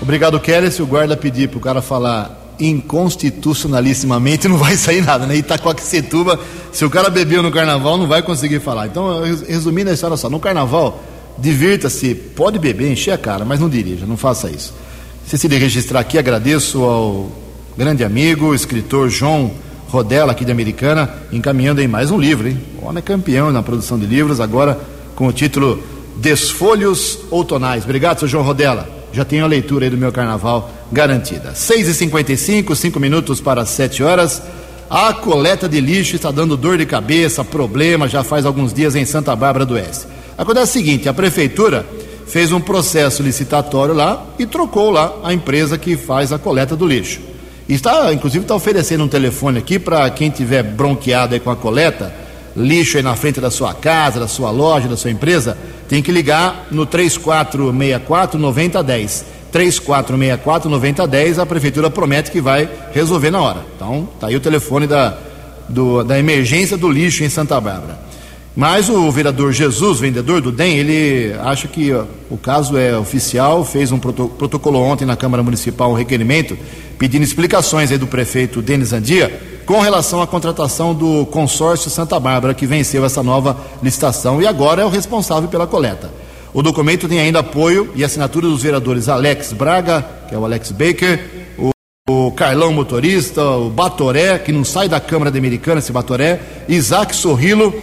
Obrigado, 0.00 0.38
Kelly. 0.38 0.70
Se 0.70 0.80
o 0.82 0.86
guarda 0.86 1.16
pedir 1.16 1.48
para 1.48 1.58
o 1.58 1.60
cara 1.60 1.82
falar 1.82 2.54
inconstitucionalissimamente, 2.60 4.46
não 4.46 4.56
vai 4.56 4.76
sair 4.76 5.02
nada, 5.02 5.26
né? 5.26 5.34
Itacoaxetuba, 5.34 6.38
se 6.72 6.84
o 6.84 6.90
cara 6.90 7.10
bebeu 7.10 7.42
no 7.42 7.50
carnaval, 7.50 7.98
não 7.98 8.06
vai 8.06 8.22
conseguir 8.22 8.60
falar. 8.60 8.86
Então, 8.86 9.20
resumindo 9.48 9.90
a 9.90 9.94
história 9.94 10.16
só, 10.16 10.30
no 10.30 10.38
carnaval, 10.38 11.02
divirta-se, 11.36 12.14
pode 12.14 12.60
beber, 12.60 12.92
encher 12.92 13.10
a 13.10 13.18
cara, 13.18 13.44
mas 13.44 13.58
não 13.58 13.68
dirija, 13.68 14.06
não 14.06 14.16
faça 14.16 14.48
isso. 14.48 14.72
Se 15.26 15.36
se 15.36 15.48
registrar 15.48 15.98
aqui, 15.98 16.16
agradeço 16.18 16.84
ao 16.84 17.32
grande 17.76 18.04
amigo, 18.04 18.54
escritor 18.54 19.10
João 19.10 19.65
Rodela, 19.88 20.32
aqui 20.32 20.44
de 20.44 20.52
Americana, 20.52 21.08
encaminhando 21.32 21.80
em 21.80 21.88
mais 21.88 22.10
um 22.10 22.18
livro, 22.18 22.48
hein? 22.48 22.60
O 22.82 22.86
homem 22.86 22.98
é 22.98 23.02
campeão 23.02 23.52
na 23.52 23.62
produção 23.62 23.98
de 23.98 24.06
livros, 24.06 24.40
agora 24.40 24.78
com 25.14 25.26
o 25.26 25.32
título 25.32 25.82
Desfolhos 26.16 27.20
Outonais. 27.30 27.84
Obrigado, 27.84 28.18
seu 28.18 28.28
João 28.28 28.44
Rodela. 28.44 28.88
Já 29.12 29.24
tenho 29.24 29.44
a 29.44 29.48
leitura 29.48 29.86
aí 29.86 29.90
do 29.90 29.96
meu 29.96 30.12
carnaval 30.12 30.70
garantida. 30.90 31.52
6h55, 31.52 32.74
5 32.74 33.00
minutos 33.00 33.40
para 33.40 33.64
7 33.64 34.02
horas. 34.02 34.42
A 34.90 35.12
coleta 35.12 35.68
de 35.68 35.80
lixo 35.80 36.16
está 36.16 36.30
dando 36.30 36.56
dor 36.56 36.78
de 36.78 36.86
cabeça, 36.86 37.44
problema, 37.44 38.08
já 38.08 38.22
faz 38.22 38.44
alguns 38.44 38.72
dias 38.72 38.94
em 38.94 39.04
Santa 39.04 39.34
Bárbara 39.34 39.64
do 39.64 39.74
Oeste. 39.74 40.06
Acontece 40.36 40.70
o 40.70 40.72
seguinte: 40.72 41.08
a 41.08 41.14
prefeitura 41.14 41.86
fez 42.26 42.52
um 42.52 42.60
processo 42.60 43.22
licitatório 43.22 43.94
lá 43.94 44.26
e 44.38 44.46
trocou 44.46 44.90
lá 44.90 45.14
a 45.24 45.32
empresa 45.32 45.78
que 45.78 45.96
faz 45.96 46.32
a 46.32 46.38
coleta 46.38 46.76
do 46.76 46.86
lixo. 46.86 47.20
Está, 47.68 48.12
inclusive, 48.12 48.44
está 48.44 48.54
oferecendo 48.54 49.04
um 49.04 49.08
telefone 49.08 49.58
aqui 49.58 49.78
para 49.78 50.08
quem 50.10 50.30
tiver 50.30 50.62
bronqueado 50.62 51.34
aí 51.34 51.40
com 51.40 51.50
a 51.50 51.56
coleta, 51.56 52.14
lixo 52.56 52.96
aí 52.96 53.02
na 53.02 53.16
frente 53.16 53.40
da 53.40 53.50
sua 53.50 53.74
casa, 53.74 54.20
da 54.20 54.28
sua 54.28 54.50
loja, 54.50 54.88
da 54.88 54.96
sua 54.96 55.10
empresa, 55.10 55.58
tem 55.88 56.00
que 56.00 56.12
ligar 56.12 56.68
no 56.70 56.86
3464 56.86 58.38
9010. 58.38 59.24
3464 59.50 60.70
9010, 60.70 61.38
a 61.38 61.46
prefeitura 61.46 61.90
promete 61.90 62.30
que 62.30 62.40
vai 62.40 62.68
resolver 62.92 63.30
na 63.30 63.40
hora. 63.40 63.64
Então, 63.74 64.08
tá 64.20 64.28
aí 64.28 64.36
o 64.36 64.40
telefone 64.40 64.86
da, 64.86 65.16
do, 65.68 66.04
da 66.04 66.18
emergência 66.18 66.76
do 66.76 66.88
lixo 66.88 67.24
em 67.24 67.28
Santa 67.28 67.60
Bárbara. 67.60 68.05
Mas 68.56 68.88
o 68.88 69.10
vereador 69.12 69.52
Jesus, 69.52 70.00
vendedor 70.00 70.40
do 70.40 70.50
DEM, 70.50 70.78
ele 70.78 71.34
acha 71.40 71.68
que 71.68 71.92
o 72.30 72.38
caso 72.38 72.78
é 72.78 72.96
oficial, 72.96 73.62
fez 73.66 73.92
um 73.92 73.98
protocolo 73.98 74.80
ontem 74.80 75.04
na 75.04 75.14
Câmara 75.14 75.42
Municipal 75.42 75.90
um 75.90 75.94
requerimento 75.94 76.56
pedindo 76.98 77.22
explicações 77.22 77.92
aí 77.92 77.98
do 77.98 78.06
prefeito 78.06 78.62
Denis 78.62 78.94
Andia 78.94 79.58
com 79.66 79.78
relação 79.80 80.22
à 80.22 80.26
contratação 80.26 80.94
do 80.94 81.26
consórcio 81.26 81.90
Santa 81.90 82.18
Bárbara, 82.18 82.54
que 82.54 82.66
venceu 82.66 83.04
essa 83.04 83.22
nova 83.22 83.58
licitação 83.82 84.40
e 84.40 84.46
agora 84.46 84.80
é 84.80 84.84
o 84.86 84.88
responsável 84.88 85.50
pela 85.50 85.66
coleta. 85.66 86.10
O 86.54 86.62
documento 86.62 87.06
tem 87.06 87.20
ainda 87.20 87.40
apoio 87.40 87.92
e 87.94 88.02
assinatura 88.02 88.48
dos 88.48 88.62
vereadores 88.62 89.10
Alex 89.10 89.52
Braga, 89.52 90.02
que 90.30 90.34
é 90.34 90.38
o 90.38 90.44
Alex 90.46 90.72
Baker, 90.72 91.20
o, 91.58 91.72
o 92.08 92.30
Carlão 92.32 92.72
Motorista, 92.72 93.44
o 93.44 93.68
Batoré, 93.68 94.38
que 94.38 94.50
não 94.50 94.64
sai 94.64 94.88
da 94.88 94.98
Câmara 94.98 95.30
da 95.30 95.38
Americana, 95.38 95.80
esse 95.80 95.92
Batoré, 95.92 96.40
Isaac 96.66 97.14
Sorrilo 97.14 97.74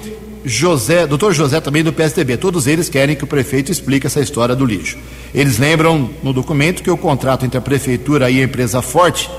José, 0.46 1.08
doutor 1.08 1.34
José 1.34 1.62
também 1.62 1.84
do 1.84 1.94
PSDB. 1.94 2.38
Todos 2.38 2.68
eles 2.68 2.90
querem 2.90 3.16
que 3.16 3.24
o 3.24 3.28
prefeito 3.28 3.72
explique 3.72 4.08
essa 4.08 4.20
história 4.20 4.56
do 4.56 4.66
lixo. 4.66 4.98
Eles 5.34 5.58
lembram 5.58 6.10
no 6.22 6.34
documento 6.34 6.84
que 6.84 6.92
o 6.92 6.98
contrato 6.98 7.46
entre 7.46 7.58
a 7.58 7.62
prefeitura 7.62 8.30
e 8.30 8.42
a 8.42 8.44
empresa 8.44 8.82
Forte 8.82 9.30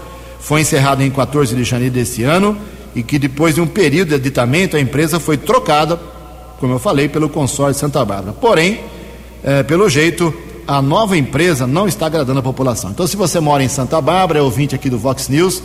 foi 0.41 0.63
encerrado 0.63 1.03
em 1.03 1.11
14 1.11 1.55
de 1.55 1.65
janeiro 1.65 1.95
desse 1.95 2.23
ano 2.23 2.57
e 2.95 3.03
que 3.03 3.19
depois 3.19 3.55
de 3.55 3.61
um 3.61 3.67
período 3.67 4.11
de 4.11 4.15
aditamento 4.15 4.77
a 4.77 4.81
empresa 4.81 5.21
foi 5.21 5.37
trocada, 5.37 6.01
como 6.59 6.73
eu 6.73 6.79
falei, 6.79 7.09
pelo 7.09 7.29
consórcio 7.29 7.81
Santa 7.81 8.05
Bárbara. 8.05 8.33
Porém, 8.33 8.81
é, 9.43 9.63
pelo 9.63 9.89
jeito, 9.91 10.33
a 10.67 10.81
nova 10.81 11.17
empresa 11.19 11.67
não 11.67 11.87
está 11.87 12.07
agradando 12.07 12.39
a 12.39 12.43
população. 12.43 12.91
Então, 12.91 13.07
se 13.07 13.17
você 13.17 13.41
mora 13.41 13.63
em 13.63 13.69
Santa 13.69 14.01
Bárbara, 14.01 14.39
é 14.39 14.43
ouvinte 14.43 14.75
aqui 14.75 14.89
do 14.89 14.99
Vox 14.99 15.29
News, 15.29 15.63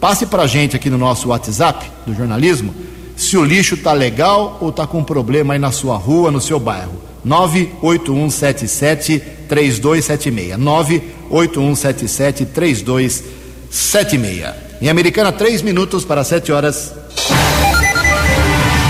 passe 0.00 0.26
para 0.26 0.42
a 0.42 0.46
gente 0.48 0.74
aqui 0.74 0.90
no 0.90 0.98
nosso 0.98 1.28
WhatsApp 1.28 1.88
do 2.04 2.14
jornalismo 2.14 2.74
se 3.16 3.36
o 3.36 3.44
lixo 3.44 3.74
está 3.74 3.92
legal 3.92 4.56
ou 4.60 4.70
está 4.70 4.86
com 4.86 5.04
problema 5.04 5.52
aí 5.54 5.58
na 5.58 5.72
sua 5.72 5.96
rua, 5.96 6.30
no 6.30 6.40
seu 6.40 6.58
bairro. 6.58 7.02
98177 7.24 9.22
3276. 9.48 10.58
98177 10.58 12.46
3276. 12.46 14.72
Em 14.80 14.88
Americana, 14.88 15.30
três 15.30 15.62
minutos 15.62 16.04
para 16.04 16.24
sete 16.24 16.50
horas. 16.50 16.92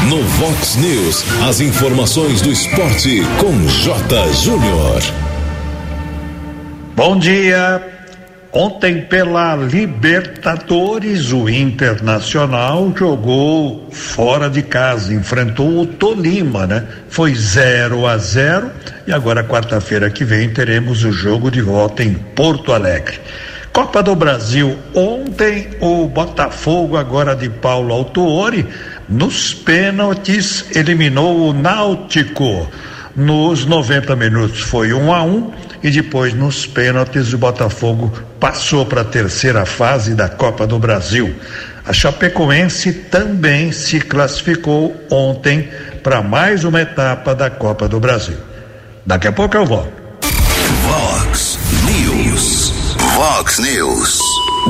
No 0.08 0.22
Vox 0.22 0.76
News, 0.76 1.22
as 1.48 1.60
informações 1.60 2.40
do 2.40 2.50
esporte 2.50 3.20
com 3.38 3.68
J. 3.68 4.32
Júnior. 4.32 5.02
Bom 6.96 7.18
dia. 7.18 8.01
Ontem, 8.54 9.00
pela 9.00 9.56
Libertadores, 9.56 11.32
o 11.32 11.48
Internacional 11.48 12.92
jogou 12.94 13.88
fora 13.90 14.50
de 14.50 14.60
casa, 14.60 15.14
enfrentou 15.14 15.80
o 15.80 15.86
Tolima, 15.86 16.66
né? 16.66 16.84
Foi 17.08 17.34
0 17.34 18.06
a 18.06 18.18
0 18.18 18.70
e 19.06 19.12
agora, 19.12 19.42
quarta-feira 19.42 20.10
que 20.10 20.22
vem, 20.22 20.50
teremos 20.50 21.02
o 21.02 21.10
jogo 21.10 21.50
de 21.50 21.62
volta 21.62 22.04
em 22.04 22.12
Porto 22.12 22.74
Alegre. 22.74 23.18
Copa 23.72 24.02
do 24.02 24.14
Brasil, 24.14 24.78
ontem 24.94 25.70
o 25.80 26.06
Botafogo, 26.06 26.98
agora 26.98 27.34
de 27.34 27.48
Paulo 27.48 27.94
Autuori, 27.94 28.66
nos 29.08 29.54
pênaltis 29.54 30.66
eliminou 30.76 31.48
o 31.48 31.54
Náutico. 31.54 32.68
Nos 33.16 33.64
90 33.64 34.14
minutos 34.16 34.60
foi 34.60 34.92
um 34.92 35.12
a 35.12 35.22
um 35.22 35.50
e 35.82 35.90
depois 35.90 36.32
nos 36.32 36.66
pênaltis 36.66 37.32
o 37.32 37.38
Botafogo 37.38 38.12
passou 38.38 38.86
para 38.86 39.00
a 39.00 39.04
terceira 39.04 39.66
fase 39.66 40.14
da 40.14 40.28
Copa 40.28 40.66
do 40.66 40.78
Brasil. 40.78 41.34
A 41.84 41.92
Chapecoense 41.92 42.92
também 42.92 43.72
se 43.72 44.00
classificou 44.00 44.96
ontem 45.10 45.68
para 46.02 46.22
mais 46.22 46.64
uma 46.64 46.80
etapa 46.80 47.34
da 47.34 47.50
Copa 47.50 47.88
do 47.88 47.98
Brasil. 47.98 48.36
Daqui 49.04 49.26
a 49.26 49.32
pouco 49.32 49.56
eu 49.56 49.66
volto. 49.66 49.92
Vox 50.82 51.58
News. 51.84 52.72
Vox 53.16 53.58
News. 53.58 54.18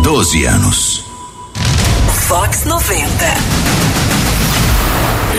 12 0.03 0.45
anos. 0.47 1.05
Vox 2.29 2.65
90. 2.65 3.07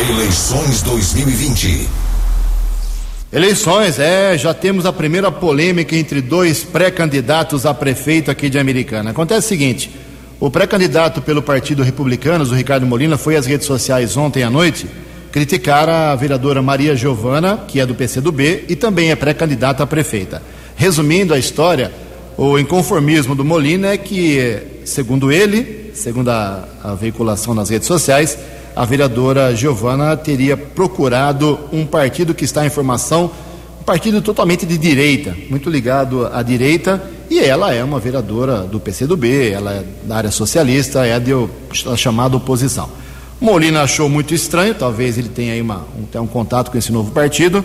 Eleições 0.09 0.83
2020. 0.83 1.89
Eleições, 3.33 3.97
é, 3.97 4.37
já 4.37 4.53
temos 4.53 4.85
a 4.85 4.93
primeira 4.93 5.31
polêmica 5.31 5.95
entre 5.95 6.21
dois 6.21 6.63
pré-candidatos 6.63 7.65
a 7.65 7.73
prefeito 7.73 8.29
aqui 8.29 8.47
de 8.47 8.59
Americana. 8.59 9.09
Acontece 9.09 9.47
o 9.47 9.49
seguinte: 9.49 9.89
o 10.39 10.51
pré-candidato 10.51 11.19
pelo 11.19 11.41
Partido 11.41 11.81
Republicano, 11.81 12.45
o 12.45 12.53
Ricardo 12.53 12.85
Molina, 12.85 13.17
foi 13.17 13.35
às 13.35 13.47
redes 13.47 13.65
sociais 13.65 14.15
ontem 14.15 14.43
à 14.43 14.51
noite 14.51 14.87
criticar 15.31 15.89
a 15.89 16.13
vereadora 16.13 16.61
Maria 16.61 16.95
Giovana, 16.95 17.57
que 17.67 17.79
é 17.79 17.87
do 17.87 17.95
PCdoB 17.95 18.65
e 18.69 18.75
também 18.75 19.09
é 19.09 19.15
pré-candidata 19.15 19.81
a 19.81 19.87
prefeita. 19.87 20.39
Resumindo 20.75 21.33
a 21.33 21.39
história, 21.39 21.91
o 22.37 22.59
inconformismo 22.59 23.33
do 23.33 23.43
Molina 23.43 23.93
é 23.93 23.97
que, 23.97 24.59
segundo 24.85 25.31
ele, 25.31 25.89
segundo 25.95 26.29
a, 26.29 26.67
a 26.83 26.93
veiculação 26.93 27.55
nas 27.55 27.71
redes 27.71 27.87
sociais, 27.87 28.37
a 28.75 28.85
vereadora 28.85 29.55
Giovana 29.55 30.17
teria 30.17 30.57
procurado 30.57 31.59
um 31.71 31.85
partido 31.85 32.33
que 32.33 32.45
está 32.45 32.65
em 32.65 32.69
formação, 32.69 33.31
um 33.79 33.83
partido 33.83 34.21
totalmente 34.21 34.65
de 34.65 34.77
direita, 34.77 35.35
muito 35.49 35.69
ligado 35.69 36.25
à 36.25 36.41
direita, 36.41 37.01
e 37.29 37.39
ela 37.39 37.73
é 37.73 37.83
uma 37.83 37.99
vereadora 37.99 38.61
do 38.61 38.79
PCdoB, 38.79 39.51
ela 39.51 39.73
é 39.73 39.83
da 40.03 40.17
área 40.17 40.31
socialista, 40.31 41.05
é 41.05 41.19
de 41.19 41.31
a 41.33 41.95
chamada 41.95 42.35
oposição. 42.37 42.89
Molina 43.39 43.81
achou 43.81 44.07
muito 44.07 44.33
estranho, 44.33 44.73
talvez 44.73 45.17
ele 45.17 45.29
tenha 45.29 45.53
aí 45.53 45.61
uma, 45.61 45.85
um, 45.97 46.21
um 46.21 46.27
contato 46.27 46.71
com 46.71 46.77
esse 46.77 46.91
novo 46.91 47.11
partido, 47.11 47.63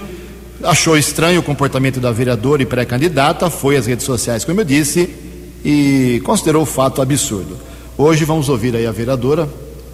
achou 0.63 0.99
estranho 0.99 1.41
o 1.41 1.43
comportamento 1.43 2.01
da 2.01 2.11
vereadora 2.11 2.63
e 2.63 2.67
pré-candidata, 2.67 3.49
foi 3.49 3.77
às 3.77 3.87
redes 3.87 4.05
sociais, 4.05 4.45
como 4.45 4.61
eu 4.61 4.65
disse, 4.65 5.09
e 5.65 6.21
considerou 6.25 6.63
o 6.63 6.67
fato 6.67 7.01
absurdo. 7.01 7.57
Hoje 7.97 8.25
vamos 8.25 8.49
ouvir 8.49 8.75
aí 8.75 8.87
a 8.87 8.93
vereadora, 8.93 9.49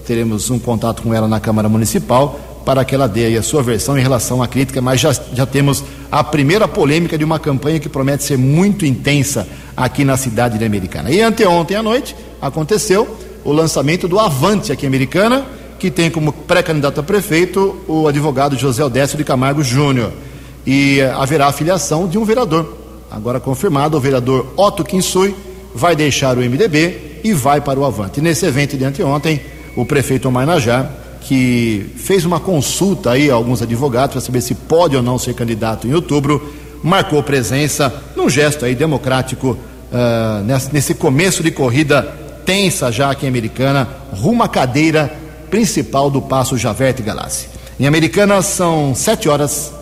teremos 0.06 0.50
um 0.50 0.58
contato 0.58 1.02
com 1.02 1.14
ela 1.14 1.26
na 1.26 1.40
Câmara 1.40 1.68
Municipal 1.68 2.38
para 2.64 2.84
que 2.84 2.94
ela 2.94 3.06
dê 3.06 3.26
aí 3.26 3.36
a 3.36 3.42
sua 3.42 3.62
versão 3.62 3.98
em 3.98 4.00
relação 4.00 4.42
à 4.42 4.48
crítica, 4.48 4.80
mas 4.80 5.00
já, 5.00 5.12
já 5.32 5.44
temos 5.44 5.84
a 6.10 6.24
primeira 6.24 6.66
polêmica 6.66 7.18
de 7.18 7.24
uma 7.24 7.38
campanha 7.38 7.78
que 7.78 7.88
promete 7.88 8.24
ser 8.24 8.38
muito 8.38 8.86
intensa 8.86 9.46
aqui 9.76 10.04
na 10.04 10.16
cidade 10.16 10.58
de 10.58 10.64
Americana. 10.64 11.10
E 11.10 11.20
anteontem 11.20 11.76
à 11.76 11.82
noite 11.82 12.16
aconteceu 12.40 13.16
o 13.44 13.52
lançamento 13.52 14.08
do 14.08 14.18
Avante 14.18 14.72
aqui 14.72 14.86
em 14.86 14.88
Americana, 14.88 15.44
que 15.78 15.90
tem 15.90 16.10
como 16.10 16.32
pré-candidato 16.32 17.00
a 17.00 17.02
prefeito 17.02 17.76
o 17.86 18.08
advogado 18.08 18.56
José 18.56 18.82
Odécio 18.82 19.18
de 19.18 19.24
Camargo 19.24 19.62
Júnior. 19.62 20.12
E 20.66 21.02
haverá 21.02 21.48
a 21.48 21.52
filiação 21.52 22.08
de 22.08 22.16
um 22.16 22.24
vereador. 22.24 22.74
Agora 23.10 23.38
confirmado, 23.38 23.96
o 23.96 24.00
vereador 24.00 24.46
Otto 24.56 24.82
Kinsui 24.82 25.34
vai 25.74 25.94
deixar 25.94 26.38
o 26.38 26.40
MDB 26.40 27.20
e 27.22 27.34
vai 27.34 27.60
para 27.60 27.78
o 27.78 27.84
Avante. 27.84 28.20
nesse 28.22 28.46
evento 28.46 28.76
de 28.78 28.84
anteontem, 28.84 29.40
o 29.76 29.84
prefeito 29.84 30.30
Marnajá, 30.30 30.86
que 31.20 31.90
fez 31.96 32.24
uma 32.24 32.38
consulta 32.38 33.12
aí 33.12 33.30
a 33.30 33.34
alguns 33.34 33.62
advogados 33.62 34.12
para 34.12 34.20
saber 34.20 34.40
se 34.40 34.54
pode 34.54 34.96
ou 34.96 35.02
não 35.02 35.18
ser 35.18 35.34
candidato 35.34 35.86
em 35.86 35.94
outubro, 35.94 36.52
marcou 36.82 37.22
presença 37.22 37.92
num 38.14 38.28
gesto 38.28 38.64
aí 38.64 38.74
democrático 38.74 39.52
uh, 39.52 40.70
nesse 40.72 40.94
começo 40.94 41.42
de 41.42 41.50
corrida 41.50 42.02
tensa 42.44 42.92
já 42.92 43.10
aqui 43.10 43.24
em 43.24 43.28
Americana, 43.28 43.88
rumo 44.12 44.42
à 44.42 44.48
cadeira 44.48 45.10
principal 45.50 46.10
do 46.10 46.20
Passo 46.20 46.58
Javerte 46.58 47.02
Galassi. 47.02 47.48
Em 47.80 47.86
Americana 47.86 48.42
são 48.42 48.94
sete 48.94 49.28
horas. 49.28 49.72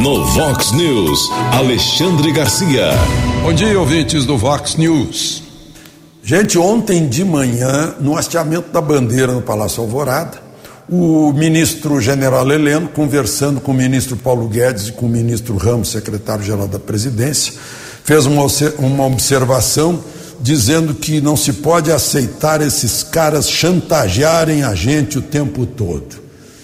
No 0.00 0.24
Vox 0.26 0.72
News, 0.72 1.30
Alexandre 1.52 2.30
Garcia. 2.32 2.90
Bom 3.42 3.52
dia, 3.52 3.78
ouvintes 3.78 4.24
do 4.24 4.36
Vox 4.36 4.76
News. 4.76 5.43
Gente, 6.26 6.56
ontem 6.56 7.06
de 7.06 7.22
manhã, 7.22 7.96
no 8.00 8.16
hasteamento 8.16 8.72
da 8.72 8.80
bandeira 8.80 9.30
no 9.30 9.42
Palácio 9.42 9.82
Alvorada, 9.82 10.40
o 10.88 11.30
ministro 11.34 12.00
general 12.00 12.50
Heleno, 12.50 12.88
conversando 12.88 13.60
com 13.60 13.72
o 13.72 13.74
ministro 13.74 14.16
Paulo 14.16 14.48
Guedes 14.48 14.88
e 14.88 14.92
com 14.92 15.04
o 15.04 15.08
ministro 15.08 15.54
Ramos, 15.58 15.90
secretário-geral 15.90 16.66
da 16.66 16.78
presidência, 16.78 17.52
fez 18.04 18.24
uma, 18.24 18.42
uma 18.78 19.04
observação 19.04 20.02
dizendo 20.40 20.94
que 20.94 21.20
não 21.20 21.36
se 21.36 21.52
pode 21.52 21.92
aceitar 21.92 22.62
esses 22.62 23.02
caras 23.02 23.46
chantagearem 23.46 24.62
a 24.62 24.74
gente 24.74 25.18
o 25.18 25.22
tempo 25.22 25.66
todo. 25.66 26.22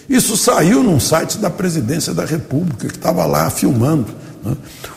Isso 0.09 0.39
saiu 0.39 0.83
num 0.83 0.99
site 0.99 1.37
da 1.37 1.51
presidência 1.51 2.15
da 2.15 2.25
República, 2.25 2.89
que 2.89 2.97
estava 2.97 3.27
lá 3.27 3.51
filmando. 3.51 4.07
Né? 4.43 4.57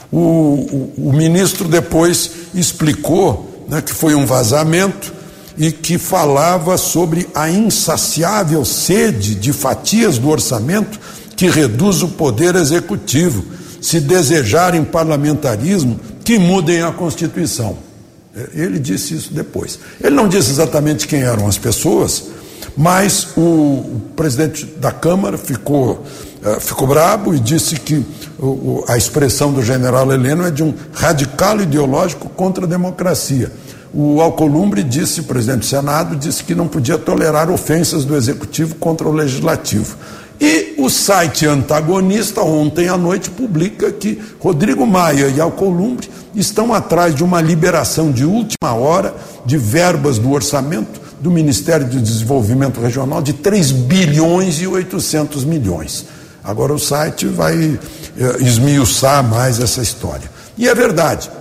O, 0.09 0.93
o, 0.97 1.09
o 1.09 1.13
ministro 1.13 1.67
depois 1.67 2.31
explicou 2.55 3.52
né, 3.67 3.81
que 3.81 3.93
foi 3.93 4.15
um 4.15 4.25
vazamento 4.25 5.13
e 5.57 5.71
que 5.71 5.97
falava 5.97 6.77
sobre 6.77 7.27
a 7.33 7.49
insaciável 7.49 8.65
sede 8.65 9.35
de 9.35 9.53
fatias 9.53 10.17
do 10.17 10.29
orçamento 10.29 10.99
que 11.35 11.47
reduz 11.47 12.01
o 12.01 12.09
poder 12.09 12.55
executivo. 12.55 13.43
Se 13.81 13.99
desejarem 13.99 14.83
parlamentarismo, 14.83 15.99
que 16.23 16.39
mudem 16.39 16.81
a 16.81 16.91
Constituição. 16.91 17.77
Ele 18.53 18.79
disse 18.79 19.13
isso 19.13 19.33
depois. 19.33 19.77
Ele 20.01 20.15
não 20.15 20.27
disse 20.27 20.49
exatamente 20.49 21.07
quem 21.07 21.21
eram 21.21 21.47
as 21.47 21.57
pessoas, 21.57 22.23
mas 22.75 23.27
o, 23.37 24.01
presidente 24.15 24.65
da 24.65 24.91
Câmara 24.91 25.37
ficou, 25.37 26.05
ficou 26.59 26.87
brabo 26.87 27.33
e 27.33 27.39
disse 27.39 27.75
que 27.79 28.05
a 28.87 28.97
expressão 28.97 29.51
do 29.51 29.61
general 29.61 30.11
Heleno 30.11 30.45
é 30.45 30.51
de 30.51 30.63
um 30.63 30.73
radical 30.93 31.61
ideológico 31.61 32.29
contra 32.29 32.65
a 32.65 32.67
democracia. 32.67 33.51
O 33.93 34.19
Alcolumbre 34.21 34.83
disse, 34.83 35.21
presidente 35.21 35.59
do 35.59 35.65
Senado, 35.65 36.15
disse 36.15 36.43
que 36.43 36.55
não 36.55 36.67
podia 36.67 36.97
tolerar 36.97 37.51
ofensas 37.51 38.03
do 38.03 38.15
Executivo 38.15 38.75
contra 38.75 39.07
o 39.07 39.11
Legislativo. 39.11 39.95
E 40.41 40.73
o 40.79 40.89
site 40.89 41.45
antagonista, 41.45 42.41
ontem 42.41 42.89
à 42.89 42.97
noite, 42.97 43.29
publica 43.29 43.91
que 43.91 44.19
Rodrigo 44.39 44.85
Maia 44.85 45.27
e 45.27 45.39
Alcolumbre 45.39 46.09
estão 46.33 46.73
atrás 46.73 47.13
de 47.13 47.23
uma 47.23 47.39
liberação 47.39 48.11
de 48.11 48.25
última 48.25 48.73
hora 48.73 49.15
de 49.45 49.57
verbas 49.57 50.17
do 50.17 50.31
orçamento 50.31 50.99
do 51.21 51.29
Ministério 51.29 51.87
do 51.87 52.01
Desenvolvimento 52.01 52.81
Regional 52.81 53.21
de 53.21 53.31
3 53.31 53.71
bilhões 53.71 54.59
e 54.59 54.67
800 54.67 55.45
milhões. 55.45 56.07
Agora 56.43 56.73
o 56.73 56.79
site 56.79 57.25
vai 57.25 57.79
eh, 58.17 58.37
esmiuçar 58.39 59.23
mais 59.23 59.59
essa 59.59 59.81
história. 59.81 60.29
E 60.57 60.67
é 60.67 60.75
verdade, 60.75 61.31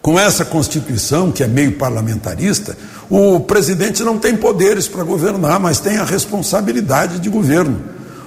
com 0.00 0.18
essa 0.18 0.44
Constituição, 0.44 1.30
que 1.30 1.42
é 1.42 1.46
meio 1.46 1.72
parlamentarista, 1.72 2.76
o 3.08 3.40
presidente 3.40 4.02
não 4.02 4.18
tem 4.18 4.36
poderes 4.36 4.88
para 4.88 5.04
governar, 5.04 5.60
mas 5.60 5.78
tem 5.78 5.98
a 5.98 6.04
responsabilidade 6.04 7.18
de 7.18 7.28
governo. 7.28 7.80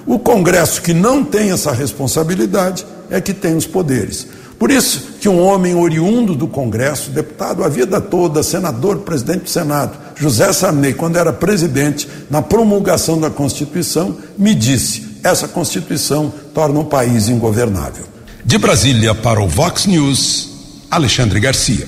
O 0.06 0.18
Congresso, 0.18 0.80
que 0.80 0.94
não 0.94 1.24
tem 1.24 1.50
essa 1.50 1.72
responsabilidade, 1.72 2.86
é 3.10 3.20
que 3.20 3.34
tem 3.34 3.56
os 3.56 3.66
poderes. 3.66 4.26
Por 4.58 4.72
isso 4.72 5.18
que 5.20 5.28
um 5.28 5.40
homem 5.40 5.74
oriundo 5.74 6.34
do 6.34 6.48
Congresso, 6.48 7.10
deputado 7.10 7.62
a 7.62 7.68
vida 7.68 8.00
toda, 8.00 8.42
senador, 8.42 8.98
presidente 8.98 9.44
do 9.44 9.50
Senado, 9.50 9.96
José 10.16 10.52
Sarney, 10.52 10.94
quando 10.94 11.16
era 11.16 11.32
presidente, 11.32 12.08
na 12.28 12.42
promulgação 12.42 13.20
da 13.20 13.30
Constituição, 13.30 14.16
me 14.36 14.52
disse: 14.54 15.07
essa 15.22 15.48
Constituição 15.48 16.32
torna 16.54 16.80
o 16.80 16.84
país 16.84 17.28
ingovernável. 17.28 18.04
De 18.44 18.56
Brasília 18.58 19.14
para 19.14 19.40
o 19.40 19.48
Vox 19.48 19.86
News, 19.86 20.48
Alexandre 20.90 21.40
Garcia. 21.40 21.86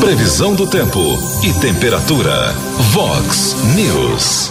Previsão 0.00 0.54
do 0.54 0.66
tempo 0.66 1.00
e 1.42 1.52
temperatura. 1.60 2.52
Vox 2.92 3.56
News. 3.74 4.50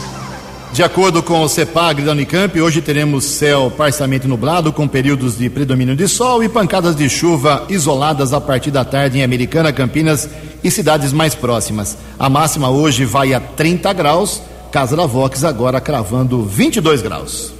De 0.73 0.81
acordo 0.81 1.21
com 1.21 1.41
o 1.41 1.49
CEPAG 1.49 2.01
da 2.01 2.13
Unicamp, 2.13 2.61
hoje 2.61 2.81
teremos 2.81 3.25
céu 3.25 3.69
parcialmente 3.69 4.25
nublado, 4.25 4.71
com 4.71 4.87
períodos 4.87 5.37
de 5.37 5.49
predomínio 5.49 5.97
de 5.97 6.07
sol 6.07 6.41
e 6.41 6.47
pancadas 6.47 6.95
de 6.95 7.09
chuva 7.09 7.65
isoladas 7.69 8.31
a 8.31 8.39
partir 8.39 8.71
da 8.71 8.85
tarde 8.85 9.19
em 9.19 9.23
Americana, 9.23 9.73
Campinas 9.73 10.29
e 10.63 10.71
cidades 10.71 11.11
mais 11.11 11.35
próximas. 11.35 11.97
A 12.17 12.29
máxima 12.29 12.69
hoje 12.69 13.03
vai 13.03 13.33
a 13.33 13.39
30 13.41 13.91
graus, 13.91 14.41
Casa 14.71 14.95
da 14.95 15.05
Vox 15.05 15.43
agora 15.43 15.81
cravando 15.81 16.43
22 16.43 17.01
graus. 17.01 17.53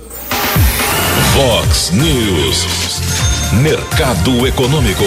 Vox 1.36 1.92
News. 1.92 2.66
Mercado 3.62 4.48
Econômico. 4.48 5.04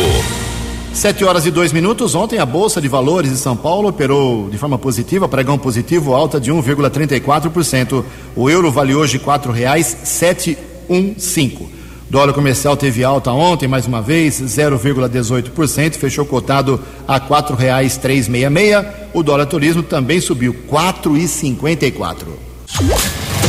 Sete 0.92 1.24
horas 1.24 1.46
e 1.46 1.50
dois 1.50 1.72
minutos. 1.72 2.14
Ontem 2.14 2.38
a 2.38 2.44
Bolsa 2.44 2.78
de 2.78 2.88
Valores 2.88 3.30
de 3.30 3.38
São 3.38 3.56
Paulo 3.56 3.88
operou 3.88 4.50
de 4.50 4.58
forma 4.58 4.76
positiva, 4.76 5.26
pregão 5.26 5.58
positivo, 5.58 6.14
alta 6.14 6.38
de 6.38 6.52
1,34%. 6.52 8.04
O 8.36 8.50
euro 8.50 8.70
vale 8.70 8.94
hoje 8.94 9.18
quatro 9.18 9.50
reais 9.50 9.96
sete 10.04 10.58
um 10.90 11.14
cinco. 11.16 11.70
Dólar 12.14 12.32
comercial 12.32 12.76
teve 12.76 13.02
alta 13.02 13.32
ontem, 13.32 13.66
mais 13.66 13.88
uma 13.88 14.00
vez, 14.00 14.40
0,18%, 14.40 15.94
fechou 15.96 16.24
cotado 16.24 16.80
a 17.08 17.18
quatro 17.18 17.56
reais 17.56 17.96
três 17.96 18.28
meia 18.28 18.48
meia. 18.48 19.08
O 19.12 19.20
dólar 19.20 19.46
turismo 19.46 19.82
também 19.82 20.20
subiu 20.20 20.54
quatro 20.68 21.16
e 21.16 21.26
cinquenta 21.26 21.86
e 21.86 21.90
quatro. 21.90 22.38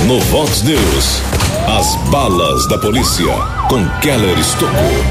No 0.08 0.20
Vox 0.20 0.64
News, 0.64 1.22
as 1.68 1.96
balas 2.10 2.68
da 2.68 2.80
polícia 2.80 3.36
com 3.70 3.88
Keller 4.00 4.40
Estocou. 4.40 5.06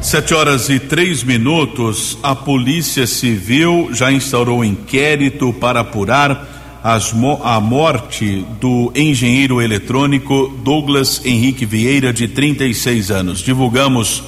Sete 0.00 0.32
horas 0.32 0.68
e 0.68 0.78
três 0.78 1.24
minutos, 1.24 2.16
a 2.22 2.36
Polícia 2.36 3.08
Civil 3.08 3.88
já 3.92 4.12
instaurou 4.12 4.64
inquérito 4.64 5.52
para 5.54 5.80
apurar 5.80 6.59
a 6.82 7.60
morte 7.60 8.46
do 8.58 8.90
engenheiro 8.94 9.60
eletrônico 9.60 10.48
Douglas 10.64 11.20
Henrique 11.24 11.66
Vieira, 11.66 12.12
de 12.12 12.26
36 12.26 13.10
anos. 13.10 13.40
Divulgamos 13.40 14.22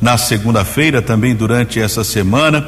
na 0.00 0.18
segunda-feira, 0.18 1.00
também 1.00 1.32
durante 1.34 1.80
essa 1.80 2.02
semana, 2.02 2.66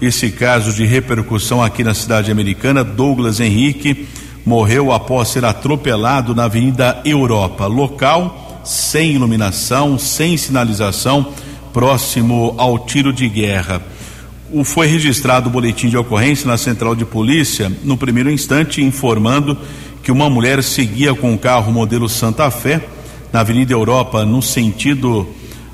esse 0.00 0.30
caso 0.30 0.72
de 0.72 0.86
repercussão 0.86 1.62
aqui 1.62 1.84
na 1.84 1.92
cidade 1.92 2.30
americana. 2.30 2.82
Douglas 2.82 3.38
Henrique 3.38 4.08
morreu 4.46 4.92
após 4.92 5.28
ser 5.28 5.44
atropelado 5.44 6.34
na 6.34 6.44
Avenida 6.44 7.02
Europa, 7.04 7.66
local 7.66 8.62
sem 8.64 9.12
iluminação, 9.12 9.98
sem 9.98 10.36
sinalização 10.36 11.34
próximo 11.72 12.54
ao 12.56 12.78
tiro 12.78 13.12
de 13.12 13.28
guerra. 13.28 13.82
O, 14.52 14.64
foi 14.64 14.88
registrado 14.88 15.48
o 15.48 15.52
boletim 15.52 15.88
de 15.88 15.96
ocorrência 15.96 16.46
na 16.46 16.56
central 16.56 16.96
de 16.96 17.04
polícia, 17.04 17.70
no 17.84 17.96
primeiro 17.96 18.30
instante, 18.30 18.82
informando 18.82 19.56
que 20.02 20.10
uma 20.10 20.28
mulher 20.28 20.62
seguia 20.62 21.14
com 21.14 21.32
o 21.32 21.38
carro 21.38 21.72
modelo 21.72 22.08
Santa 22.08 22.50
Fé 22.50 22.82
na 23.32 23.40
Avenida 23.40 23.72
Europa, 23.72 24.24
no 24.24 24.42
sentido 24.42 25.28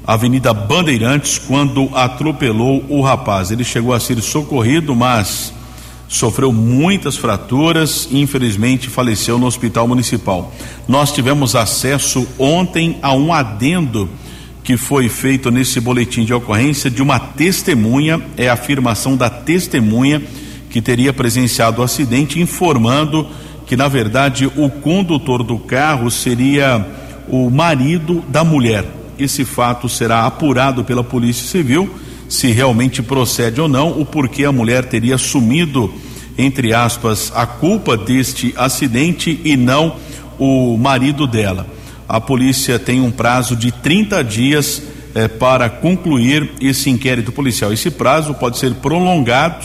Avenida 0.06 0.52
Bandeirantes, 0.52 1.38
quando 1.38 1.88
atropelou 1.94 2.84
o 2.88 3.00
rapaz. 3.00 3.50
Ele 3.50 3.64
chegou 3.64 3.94
a 3.94 4.00
ser 4.00 4.20
socorrido, 4.20 4.94
mas 4.94 5.54
sofreu 6.06 6.52
muitas 6.52 7.16
fraturas 7.16 8.06
e 8.10 8.20
infelizmente 8.20 8.90
faleceu 8.90 9.38
no 9.38 9.46
hospital 9.46 9.88
municipal. 9.88 10.52
Nós 10.86 11.12
tivemos 11.12 11.56
acesso 11.56 12.26
ontem 12.38 12.98
a 13.00 13.12
um 13.14 13.32
adendo 13.32 14.08
que 14.66 14.76
foi 14.76 15.08
feito 15.08 15.48
nesse 15.48 15.78
boletim 15.78 16.24
de 16.24 16.34
ocorrência 16.34 16.90
de 16.90 17.00
uma 17.00 17.20
testemunha, 17.20 18.20
é 18.36 18.48
a 18.48 18.54
afirmação 18.54 19.16
da 19.16 19.30
testemunha 19.30 20.20
que 20.68 20.82
teria 20.82 21.12
presenciado 21.12 21.80
o 21.80 21.84
acidente, 21.84 22.40
informando 22.40 23.28
que, 23.64 23.76
na 23.76 23.86
verdade, 23.86 24.50
o 24.56 24.68
condutor 24.68 25.44
do 25.44 25.56
carro 25.56 26.10
seria 26.10 26.84
o 27.28 27.48
marido 27.48 28.24
da 28.26 28.42
mulher. 28.42 28.84
Esse 29.16 29.44
fato 29.44 29.88
será 29.88 30.26
apurado 30.26 30.82
pela 30.82 31.04
Polícia 31.04 31.46
Civil, 31.46 31.88
se 32.28 32.48
realmente 32.48 33.00
procede 33.04 33.60
ou 33.60 33.68
não, 33.68 34.00
o 34.00 34.04
porquê 34.04 34.44
a 34.44 34.50
mulher 34.50 34.86
teria 34.86 35.14
assumido, 35.14 35.94
entre 36.36 36.74
aspas, 36.74 37.30
a 37.36 37.46
culpa 37.46 37.96
deste 37.96 38.52
acidente 38.56 39.40
e 39.44 39.56
não 39.56 39.94
o 40.40 40.76
marido 40.76 41.24
dela 41.24 41.75
a 42.08 42.20
polícia 42.20 42.78
tem 42.78 43.00
um 43.00 43.10
prazo 43.10 43.56
de 43.56 43.72
30 43.72 44.22
dias 44.22 44.82
eh, 45.14 45.28
para 45.28 45.68
concluir 45.68 46.52
esse 46.60 46.88
inquérito 46.88 47.32
policial. 47.32 47.72
Esse 47.72 47.90
prazo 47.90 48.34
pode 48.34 48.58
ser 48.58 48.74
prolongado, 48.74 49.64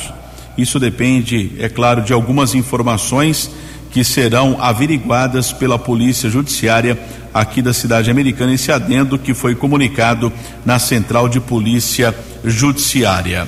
isso 0.57 0.79
depende, 0.79 1.51
é 1.59 1.69
claro, 1.69 2.01
de 2.01 2.13
algumas 2.13 2.55
informações 2.55 3.51
que 3.91 4.03
serão 4.03 4.57
averiguadas 4.59 5.51
pela 5.51 5.77
Polícia 5.77 6.29
Judiciária 6.29 6.97
aqui 7.33 7.61
da 7.61 7.73
cidade 7.73 8.09
americana. 8.09 8.53
Esse 8.53 8.71
adendo 8.71 9.19
que 9.19 9.33
foi 9.33 9.53
comunicado 9.53 10.31
na 10.65 10.79
Central 10.79 11.27
de 11.27 11.39
Polícia 11.39 12.15
Judiciária. 12.43 13.47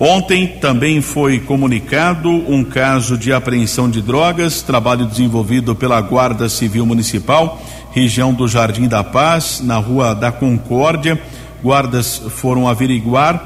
Ontem 0.00 0.46
também 0.60 1.00
foi 1.00 1.40
comunicado 1.40 2.30
um 2.30 2.62
caso 2.62 3.18
de 3.18 3.32
apreensão 3.32 3.90
de 3.90 4.00
drogas, 4.00 4.62
trabalho 4.62 5.06
desenvolvido 5.06 5.74
pela 5.74 6.00
Guarda 6.00 6.48
Civil 6.48 6.86
Municipal 6.86 7.60
região 7.92 8.32
do 8.32 8.46
Jardim 8.46 8.88
da 8.88 9.02
Paz, 9.02 9.60
na 9.62 9.76
Rua 9.76 10.14
da 10.14 10.30
Concórdia. 10.32 11.20
Guardas 11.62 12.22
foram 12.30 12.68
averiguar 12.68 13.44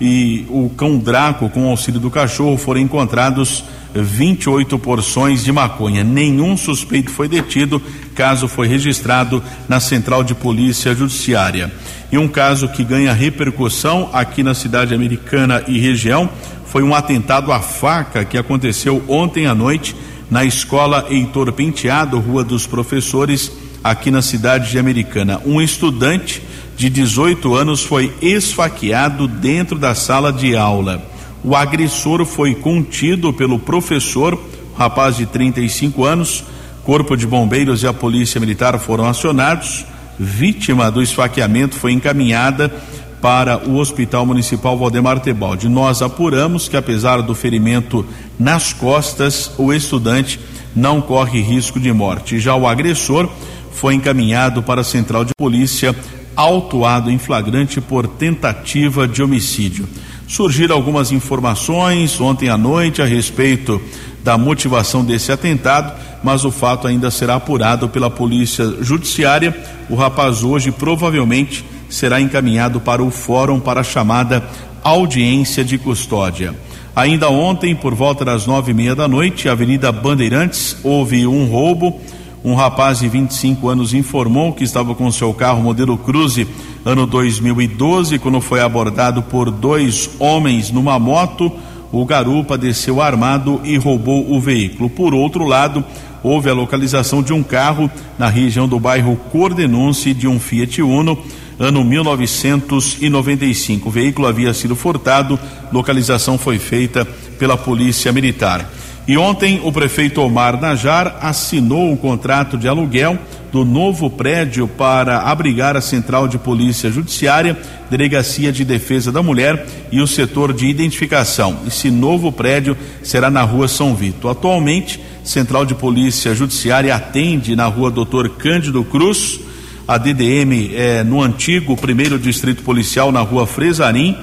e 0.00 0.44
o 0.48 0.68
cão 0.70 0.98
Draco, 0.98 1.48
com 1.48 1.68
auxílio 1.68 2.00
do 2.00 2.10
cachorro, 2.10 2.56
foram 2.58 2.80
encontrados 2.80 3.62
28 3.94 4.76
porções 4.80 5.44
de 5.44 5.52
maconha. 5.52 6.02
Nenhum 6.02 6.56
suspeito 6.56 7.08
foi 7.08 7.28
detido, 7.28 7.80
caso 8.12 8.48
foi 8.48 8.66
registrado 8.66 9.40
na 9.68 9.78
Central 9.78 10.24
de 10.24 10.34
Polícia 10.34 10.92
Judiciária. 10.92 11.70
E 12.10 12.18
um 12.18 12.26
caso 12.26 12.68
que 12.68 12.82
ganha 12.82 13.12
repercussão 13.12 14.10
aqui 14.12 14.42
na 14.42 14.54
cidade 14.54 14.92
americana 14.92 15.62
e 15.68 15.78
região 15.78 16.28
foi 16.66 16.82
um 16.82 16.94
atentado 16.94 17.52
à 17.52 17.60
faca 17.60 18.24
que 18.24 18.36
aconteceu 18.36 19.02
ontem 19.06 19.46
à 19.46 19.54
noite 19.54 19.94
na 20.28 20.44
escola 20.44 21.06
Heitor 21.10 21.52
Penteado, 21.52 22.18
Rua 22.18 22.42
dos 22.42 22.66
Professores, 22.66 23.52
aqui 23.82 24.10
na 24.10 24.22
cidade 24.22 24.70
de 24.70 24.78
Americana. 24.78 25.40
Um 25.44 25.60
estudante 25.60 26.42
de 26.76 26.88
18 26.88 27.54
anos 27.54 27.82
foi 27.82 28.12
esfaqueado 28.20 29.26
dentro 29.26 29.78
da 29.78 29.94
sala 29.94 30.32
de 30.32 30.56
aula. 30.56 31.02
O 31.44 31.56
agressor 31.56 32.24
foi 32.24 32.54
contido 32.54 33.32
pelo 33.32 33.58
professor, 33.58 34.38
rapaz 34.76 35.16
de 35.16 35.26
35 35.26 36.04
anos. 36.04 36.44
Corpo 36.84 37.16
de 37.16 37.26
Bombeiros 37.26 37.82
e 37.82 37.86
a 37.86 37.92
Polícia 37.92 38.40
Militar 38.40 38.78
foram 38.78 39.06
acionados. 39.06 39.84
Vítima 40.18 40.90
do 40.90 41.02
esfaqueamento 41.02 41.74
foi 41.74 41.92
encaminhada 41.92 42.72
para 43.20 43.68
o 43.68 43.76
Hospital 43.76 44.26
Municipal 44.26 44.76
Valdemar 44.76 45.20
Tebaldi. 45.20 45.68
Nós 45.68 46.02
apuramos 46.02 46.68
que, 46.68 46.76
apesar 46.76 47.22
do 47.22 47.34
ferimento 47.34 48.04
nas 48.38 48.72
costas, 48.72 49.52
o 49.56 49.72
estudante 49.72 50.40
não 50.74 51.00
corre 51.00 51.40
risco 51.40 51.78
de 51.78 51.92
morte. 51.92 52.40
Já 52.40 52.56
o 52.56 52.66
agressor 52.66 53.28
foi 53.72 53.94
encaminhado 53.94 54.62
para 54.62 54.82
a 54.82 54.84
Central 54.84 55.24
de 55.24 55.34
Polícia, 55.34 55.94
autuado 56.34 57.10
em 57.10 57.18
flagrante 57.18 57.80
por 57.80 58.06
tentativa 58.06 59.06
de 59.06 59.22
homicídio. 59.22 59.88
Surgiram 60.26 60.76
algumas 60.76 61.12
informações 61.12 62.20
ontem 62.20 62.48
à 62.48 62.56
noite 62.56 63.02
a 63.02 63.04
respeito 63.04 63.80
da 64.24 64.38
motivação 64.38 65.04
desse 65.04 65.32
atentado, 65.32 65.92
mas 66.22 66.44
o 66.44 66.50
fato 66.50 66.86
ainda 66.86 67.10
será 67.10 67.34
apurado 67.34 67.88
pela 67.88 68.08
Polícia 68.08 68.64
Judiciária. 68.80 69.54
O 69.90 69.94
rapaz 69.94 70.42
hoje 70.42 70.70
provavelmente 70.70 71.64
será 71.88 72.20
encaminhado 72.20 72.80
para 72.80 73.02
o 73.02 73.10
fórum 73.10 73.60
para 73.60 73.80
a 73.80 73.84
chamada 73.84 74.42
audiência 74.82 75.64
de 75.64 75.76
custódia. 75.76 76.54
Ainda 76.94 77.30
ontem, 77.30 77.74
por 77.74 77.94
volta 77.94 78.24
das 78.24 78.46
nove 78.46 78.70
e 78.70 78.74
meia 78.74 78.94
da 78.94 79.08
noite, 79.08 79.48
Avenida 79.48 79.90
Bandeirantes, 79.90 80.76
houve 80.82 81.26
um 81.26 81.46
roubo. 81.46 82.00
Um 82.44 82.54
rapaz 82.54 82.98
de 82.98 83.08
25 83.08 83.68
anos 83.68 83.94
informou 83.94 84.52
que 84.52 84.64
estava 84.64 84.96
com 84.96 85.12
seu 85.12 85.32
carro 85.32 85.62
modelo 85.62 85.96
Cruze 85.96 86.48
ano 86.84 87.06
2012, 87.06 88.18
quando 88.18 88.40
foi 88.40 88.60
abordado 88.60 89.22
por 89.22 89.48
dois 89.48 90.10
homens 90.18 90.68
numa 90.70 90.98
moto. 90.98 91.52
O 91.92 92.04
garupa 92.04 92.58
desceu 92.58 93.00
armado 93.00 93.60
e 93.62 93.76
roubou 93.76 94.32
o 94.32 94.40
veículo. 94.40 94.90
Por 94.90 95.14
outro 95.14 95.44
lado, 95.44 95.84
houve 96.22 96.50
a 96.50 96.54
localização 96.54 97.22
de 97.22 97.32
um 97.32 97.44
carro 97.44 97.88
na 98.18 98.28
região 98.28 98.66
do 98.66 98.80
bairro 98.80 99.16
Cordenunce 99.30 100.12
de 100.12 100.26
um 100.26 100.40
Fiat 100.40 100.82
Uno 100.82 101.16
ano 101.60 101.84
1995. 101.84 103.88
O 103.88 103.92
veículo 103.92 104.26
havia 104.26 104.52
sido 104.52 104.74
furtado, 104.74 105.38
localização 105.72 106.36
foi 106.36 106.58
feita 106.58 107.04
pela 107.38 107.56
Polícia 107.56 108.10
Militar. 108.10 108.68
E 109.06 109.16
ontem 109.16 109.60
o 109.64 109.72
prefeito 109.72 110.20
Omar 110.20 110.60
Najar 110.60 111.18
assinou 111.20 111.92
o 111.92 111.96
contrato 111.96 112.56
de 112.56 112.68
aluguel 112.68 113.18
do 113.50 113.64
novo 113.64 114.08
prédio 114.08 114.68
para 114.68 115.22
abrigar 115.22 115.76
a 115.76 115.80
Central 115.80 116.28
de 116.28 116.38
Polícia 116.38 116.90
Judiciária, 116.90 117.58
Delegacia 117.90 118.52
de 118.52 118.64
Defesa 118.64 119.10
da 119.10 119.22
Mulher 119.22 119.66
e 119.90 120.00
o 120.00 120.06
setor 120.06 120.52
de 120.52 120.66
identificação. 120.66 121.58
Esse 121.66 121.90
novo 121.90 122.30
prédio 122.30 122.76
será 123.02 123.28
na 123.28 123.42
rua 123.42 123.66
São 123.66 123.94
Vito. 123.94 124.28
Atualmente, 124.28 125.00
Central 125.24 125.66
de 125.66 125.74
Polícia 125.74 126.34
Judiciária 126.34 126.94
atende 126.94 127.56
na 127.56 127.66
rua 127.66 127.90
Doutor 127.90 128.30
Cândido 128.30 128.84
Cruz 128.84 129.40
a 129.86 129.98
DDM 129.98 130.70
é, 130.74 131.02
no 131.02 131.20
antigo 131.20 131.76
primeiro 131.76 132.18
distrito 132.18 132.62
policial 132.62 133.10
na 133.10 133.20
rua 133.20 133.46
Fresarim, 133.46 134.16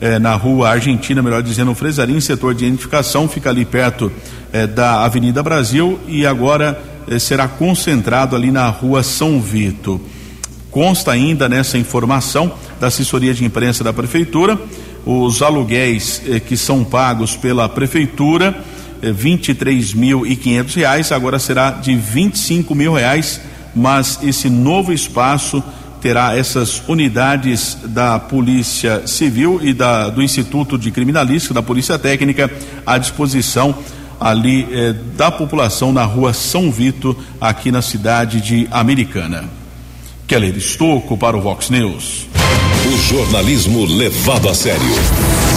é, 0.00 0.18
na 0.18 0.34
rua 0.34 0.70
Argentina, 0.70 1.22
melhor 1.22 1.42
dizendo, 1.42 1.74
Fresarim, 1.74 2.20
setor 2.20 2.54
de 2.54 2.66
identificação, 2.66 3.28
fica 3.28 3.50
ali 3.50 3.64
perto 3.64 4.10
é, 4.52 4.66
da 4.66 5.04
Avenida 5.04 5.42
Brasil 5.42 5.98
e 6.06 6.26
agora 6.26 6.80
é, 7.08 7.18
será 7.18 7.48
concentrado 7.48 8.34
ali 8.36 8.50
na 8.50 8.68
rua 8.68 9.02
São 9.02 9.40
Vito. 9.40 10.00
Consta 10.70 11.12
ainda 11.12 11.48
nessa 11.48 11.78
informação 11.78 12.52
da 12.80 12.88
assessoria 12.88 13.32
de 13.32 13.44
imprensa 13.44 13.84
da 13.84 13.92
prefeitura, 13.92 14.58
os 15.06 15.42
aluguéis 15.42 16.22
que 16.46 16.56
são 16.56 16.82
pagos 16.82 17.36
pela 17.36 17.68
prefeitura, 17.68 18.56
quinhentos 20.34 20.74
reais, 20.74 21.12
agora 21.12 21.38
será 21.38 21.70
de 21.70 21.92
e 21.92 22.38
cinco 22.38 22.74
mil 22.74 22.94
reais 22.94 23.40
mas 23.74 24.20
esse 24.22 24.48
novo 24.48 24.92
espaço 24.92 25.62
terá 26.04 26.36
essas 26.36 26.82
unidades 26.86 27.78
da 27.82 28.18
Polícia 28.18 29.06
Civil 29.06 29.58
e 29.62 29.72
da, 29.72 30.10
do 30.10 30.22
Instituto 30.22 30.76
de 30.76 30.90
Criminalística, 30.90 31.54
da 31.54 31.62
Polícia 31.62 31.98
Técnica, 31.98 32.50
à 32.84 32.98
disposição 32.98 33.74
ali 34.20 34.68
eh, 34.70 34.94
da 35.16 35.30
população 35.30 35.94
na 35.94 36.04
rua 36.04 36.34
São 36.34 36.70
Vito, 36.70 37.16
aqui 37.40 37.72
na 37.72 37.80
cidade 37.80 38.42
de 38.42 38.68
Americana. 38.70 39.48
Keller 40.26 40.54
Estocco 40.54 41.16
para 41.16 41.38
o 41.38 41.40
Vox 41.40 41.70
News. 41.70 42.26
O 42.86 42.98
jornalismo 42.98 43.86
levado 43.86 44.50
a 44.50 44.54
sério. 44.54 44.84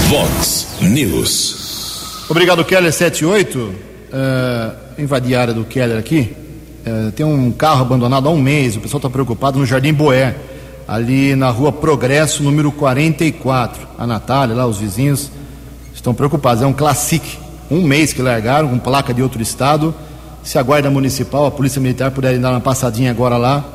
Vox 0.08 0.66
News. 0.80 2.24
Obrigado, 2.30 2.64
Keller 2.64 2.94
78. 2.94 3.60
Uh, 3.60 3.74
eh, 4.14 4.72
invadi 5.00 5.36
a 5.36 5.42
área 5.42 5.54
do 5.54 5.66
Keller 5.66 5.98
aqui. 5.98 6.47
É, 6.88 7.12
tem 7.12 7.26
um 7.26 7.52
carro 7.52 7.82
abandonado 7.82 8.30
há 8.30 8.32
um 8.32 8.40
mês, 8.40 8.78
o 8.78 8.80
pessoal 8.80 9.00
está 9.00 9.10
preocupado 9.10 9.60
no 9.60 9.66
Jardim 9.66 9.92
Boé, 9.92 10.38
ali 10.88 11.36
na 11.36 11.50
rua 11.50 11.70
Progresso, 11.70 12.42
número 12.42 12.72
44. 12.72 13.86
A 14.00 14.08
Natália, 14.08 14.56
lá, 14.56 14.66
os 14.66 14.78
vizinhos 14.78 15.30
estão 15.94 16.14
preocupados. 16.14 16.64
É 16.64 16.66
um 16.66 16.72
Classic, 16.72 17.22
um 17.70 17.82
mês 17.82 18.14
que 18.14 18.22
largaram, 18.22 18.70
com 18.70 18.80
placa 18.80 19.14
de 19.14 19.22
outro 19.22 19.42
estado. 19.42 19.94
Se 20.42 20.58
a 20.58 20.64
Guarda 20.64 20.90
Municipal, 20.90 21.46
a 21.46 21.52
Polícia 21.52 21.82
Militar 21.82 22.10
puderem 22.12 22.40
dar 22.40 22.52
uma 22.52 22.62
passadinha 22.62 23.12
agora 23.12 23.36
lá, 23.36 23.66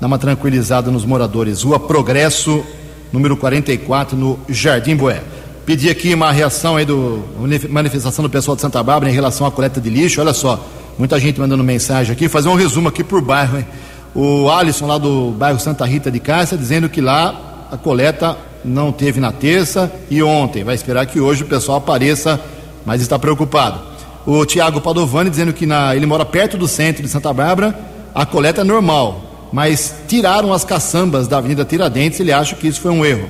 dar 0.00 0.06
uma 0.06 0.16
tranquilizada 0.16 0.92
nos 0.92 1.04
moradores. 1.04 1.64
Rua 1.64 1.80
Progresso, 1.80 2.64
número 3.12 3.36
44, 3.36 4.16
no 4.16 4.38
Jardim 4.48 4.94
Boé. 4.94 5.20
Pedi 5.66 5.90
aqui 5.90 6.14
uma 6.14 6.30
reação 6.30 6.76
aí 6.76 6.84
do 6.84 7.24
manifestação 7.68 8.22
do 8.22 8.30
pessoal 8.30 8.54
de 8.54 8.62
Santa 8.62 8.80
Bárbara 8.80 9.10
em 9.10 9.14
relação 9.14 9.44
à 9.44 9.50
coleta 9.50 9.80
de 9.80 9.90
lixo. 9.90 10.20
Olha 10.20 10.32
só, 10.32 10.64
Muita 10.98 11.18
gente 11.18 11.40
mandando 11.40 11.64
mensagem 11.64 12.12
aqui, 12.12 12.28
fazer 12.28 12.48
um 12.48 12.54
resumo 12.54 12.88
aqui 12.88 13.02
por 13.02 13.20
bairro, 13.20 13.58
hein? 13.58 13.66
O 14.14 14.50
Alisson 14.50 14.86
lá 14.86 14.98
do 14.98 15.30
bairro 15.30 15.60
Santa 15.60 15.84
Rita 15.84 16.10
de 16.10 16.18
Cássia 16.18 16.58
dizendo 16.58 16.88
que 16.88 17.00
lá 17.00 17.68
a 17.70 17.76
coleta 17.76 18.36
não 18.64 18.92
teve 18.92 19.20
na 19.20 19.32
terça 19.32 19.90
e 20.10 20.22
ontem. 20.22 20.64
Vai 20.64 20.74
esperar 20.74 21.06
que 21.06 21.20
hoje 21.20 21.44
o 21.44 21.46
pessoal 21.46 21.78
apareça, 21.78 22.40
mas 22.84 23.00
está 23.00 23.18
preocupado. 23.18 23.80
O 24.26 24.44
Tiago 24.44 24.80
Padovani 24.80 25.30
dizendo 25.30 25.52
que 25.52 25.64
na, 25.64 25.94
ele 25.94 26.06
mora 26.06 26.24
perto 26.24 26.58
do 26.58 26.68
centro 26.68 27.02
de 27.02 27.08
Santa 27.08 27.32
Bárbara, 27.32 27.78
a 28.14 28.26
coleta 28.26 28.60
é 28.60 28.64
normal, 28.64 29.48
mas 29.52 29.94
tiraram 30.08 30.52
as 30.52 30.64
caçambas 30.64 31.26
da 31.26 31.38
Avenida 31.38 31.64
Tiradentes, 31.64 32.20
ele 32.20 32.32
acha 32.32 32.54
que 32.54 32.66
isso 32.66 32.80
foi 32.80 32.90
um 32.90 33.04
erro. 33.04 33.28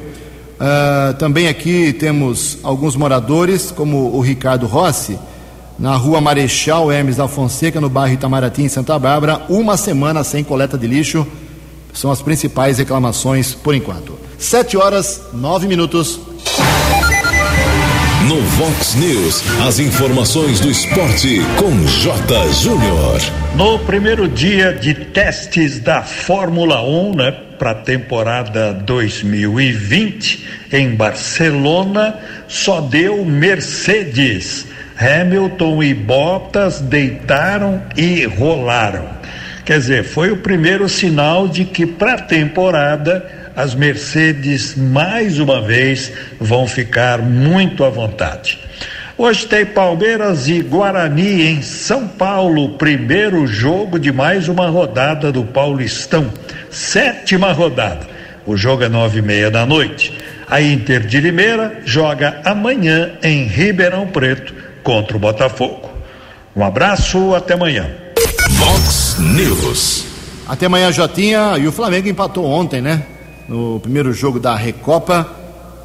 Uh, 0.61 1.15
também 1.15 1.49
aqui 1.49 1.93
temos 1.93 2.59
alguns 2.63 2.97
moradores, 2.97 3.71
como 3.71 4.15
o 4.15 4.21
Ricardo 4.21 4.67
Rossi, 4.67 5.19
na 5.81 5.97
rua 5.97 6.21
Marechal 6.21 6.93
Hermes 6.93 7.17
da 7.17 7.27
Fonseca, 7.27 7.81
no 7.81 7.89
bairro 7.89 8.13
Itamaraty, 8.13 8.63
em 8.63 8.69
Santa 8.69 8.99
Bárbara, 8.99 9.41
uma 9.49 9.79
semana 9.79 10.23
sem 10.23 10.45
coleta 10.45 10.77
de 10.77 10.87
lixo. 10.87 11.27
São 11.95 12.11
as 12.11 12.21
principais 12.21 12.77
reclamações 12.77 13.55
por 13.55 13.75
enquanto. 13.75 14.17
Sete 14.39 14.77
horas, 14.77 15.23
nove 15.33 15.67
minutos. 15.67 16.21
No 18.29 18.41
Vox 18.43 18.95
News, 18.95 19.43
as 19.67 19.79
informações 19.79 20.61
do 20.61 20.71
esporte 20.71 21.41
com 21.57 21.85
J. 21.87 22.53
Júnior. 22.53 23.21
No 23.57 23.79
primeiro 23.81 24.29
dia 24.29 24.75
de 24.75 24.95
testes 24.95 25.81
da 25.81 26.03
Fórmula 26.03 26.83
1, 26.83 27.17
né, 27.17 27.33
para 27.59 27.71
a 27.71 27.75
temporada 27.75 28.75
2020, 28.75 30.47
em 30.73 30.95
Barcelona, 30.95 32.19
só 32.47 32.83
deu 32.83 33.25
Mercedes 33.25 34.67
Hamilton 35.01 35.83
e 35.83 35.95
Bottas 35.95 36.79
deitaram 36.79 37.83
e 37.97 38.27
rolaram. 38.27 39.09
Quer 39.65 39.79
dizer, 39.79 40.05
foi 40.05 40.31
o 40.31 40.37
primeiro 40.37 40.91
sinal 40.91 41.49
de 41.49 41.65
que 41.65 41.87
para 41.87 42.15
a 42.15 42.21
temporada 42.21 43.27
as 43.57 43.75
Mercedes 43.75 44.77
mais 44.77 45.39
uma 45.39 45.63
vez 45.63 46.13
vão 46.39 46.67
ficar 46.67 47.19
muito 47.19 47.83
à 47.83 47.89
vontade. 47.89 48.61
Hoje 49.17 49.47
tem 49.47 49.65
Palmeiras 49.65 50.49
e 50.49 50.61
Guarani 50.61 51.47
em 51.47 51.63
São 51.63 52.07
Paulo, 52.07 52.77
primeiro 52.77 53.47
jogo 53.47 53.99
de 53.99 54.13
mais 54.13 54.49
uma 54.49 54.69
rodada 54.69 55.33
do 55.33 55.45
Paulistão, 55.45 56.31
sétima 56.71 57.53
rodada. 57.53 58.07
O 58.47 58.55
jogo 58.55 58.83
é 58.83 58.89
nove 58.89 59.21
e 59.21 59.23
meia 59.23 59.51
da 59.51 59.65
noite. 59.65 60.13
A 60.49 60.61
Inter 60.61 61.07
de 61.07 61.21
Limeira 61.21 61.81
joga 61.85 62.41
amanhã 62.45 63.13
em 63.23 63.45
Ribeirão 63.45 64.07
Preto 64.07 64.60
contra 64.83 65.17
o 65.17 65.21
Botafogo. 65.21 65.89
Um 66.55 66.65
abraço, 66.65 67.35
até 67.35 67.55
amanhã. 67.55 67.91
Vox 68.51 69.17
News. 69.19 70.05
Até 70.49 70.67
amanhã, 70.67 70.91
Jotinha. 70.91 71.57
E 71.59 71.67
o 71.67 71.73
Flamengo 71.73 72.09
empatou 72.09 72.45
ontem, 72.45 72.81
né? 72.81 73.03
No 73.49 73.79
primeiro 73.81 74.13
jogo 74.13 74.41
da 74.41 74.55
Recopa. 74.57 75.27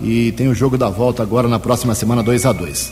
E 0.02 0.32
tem 0.34 0.48
o 0.48 0.56
jogo 0.56 0.78
da 0.78 0.90
volta 0.90 1.24
agora 1.24 1.48
na 1.48 1.60
próxima 1.60 1.96
semana, 1.96 2.22
2 2.22 2.46
a 2.46 2.52
2 2.52 2.92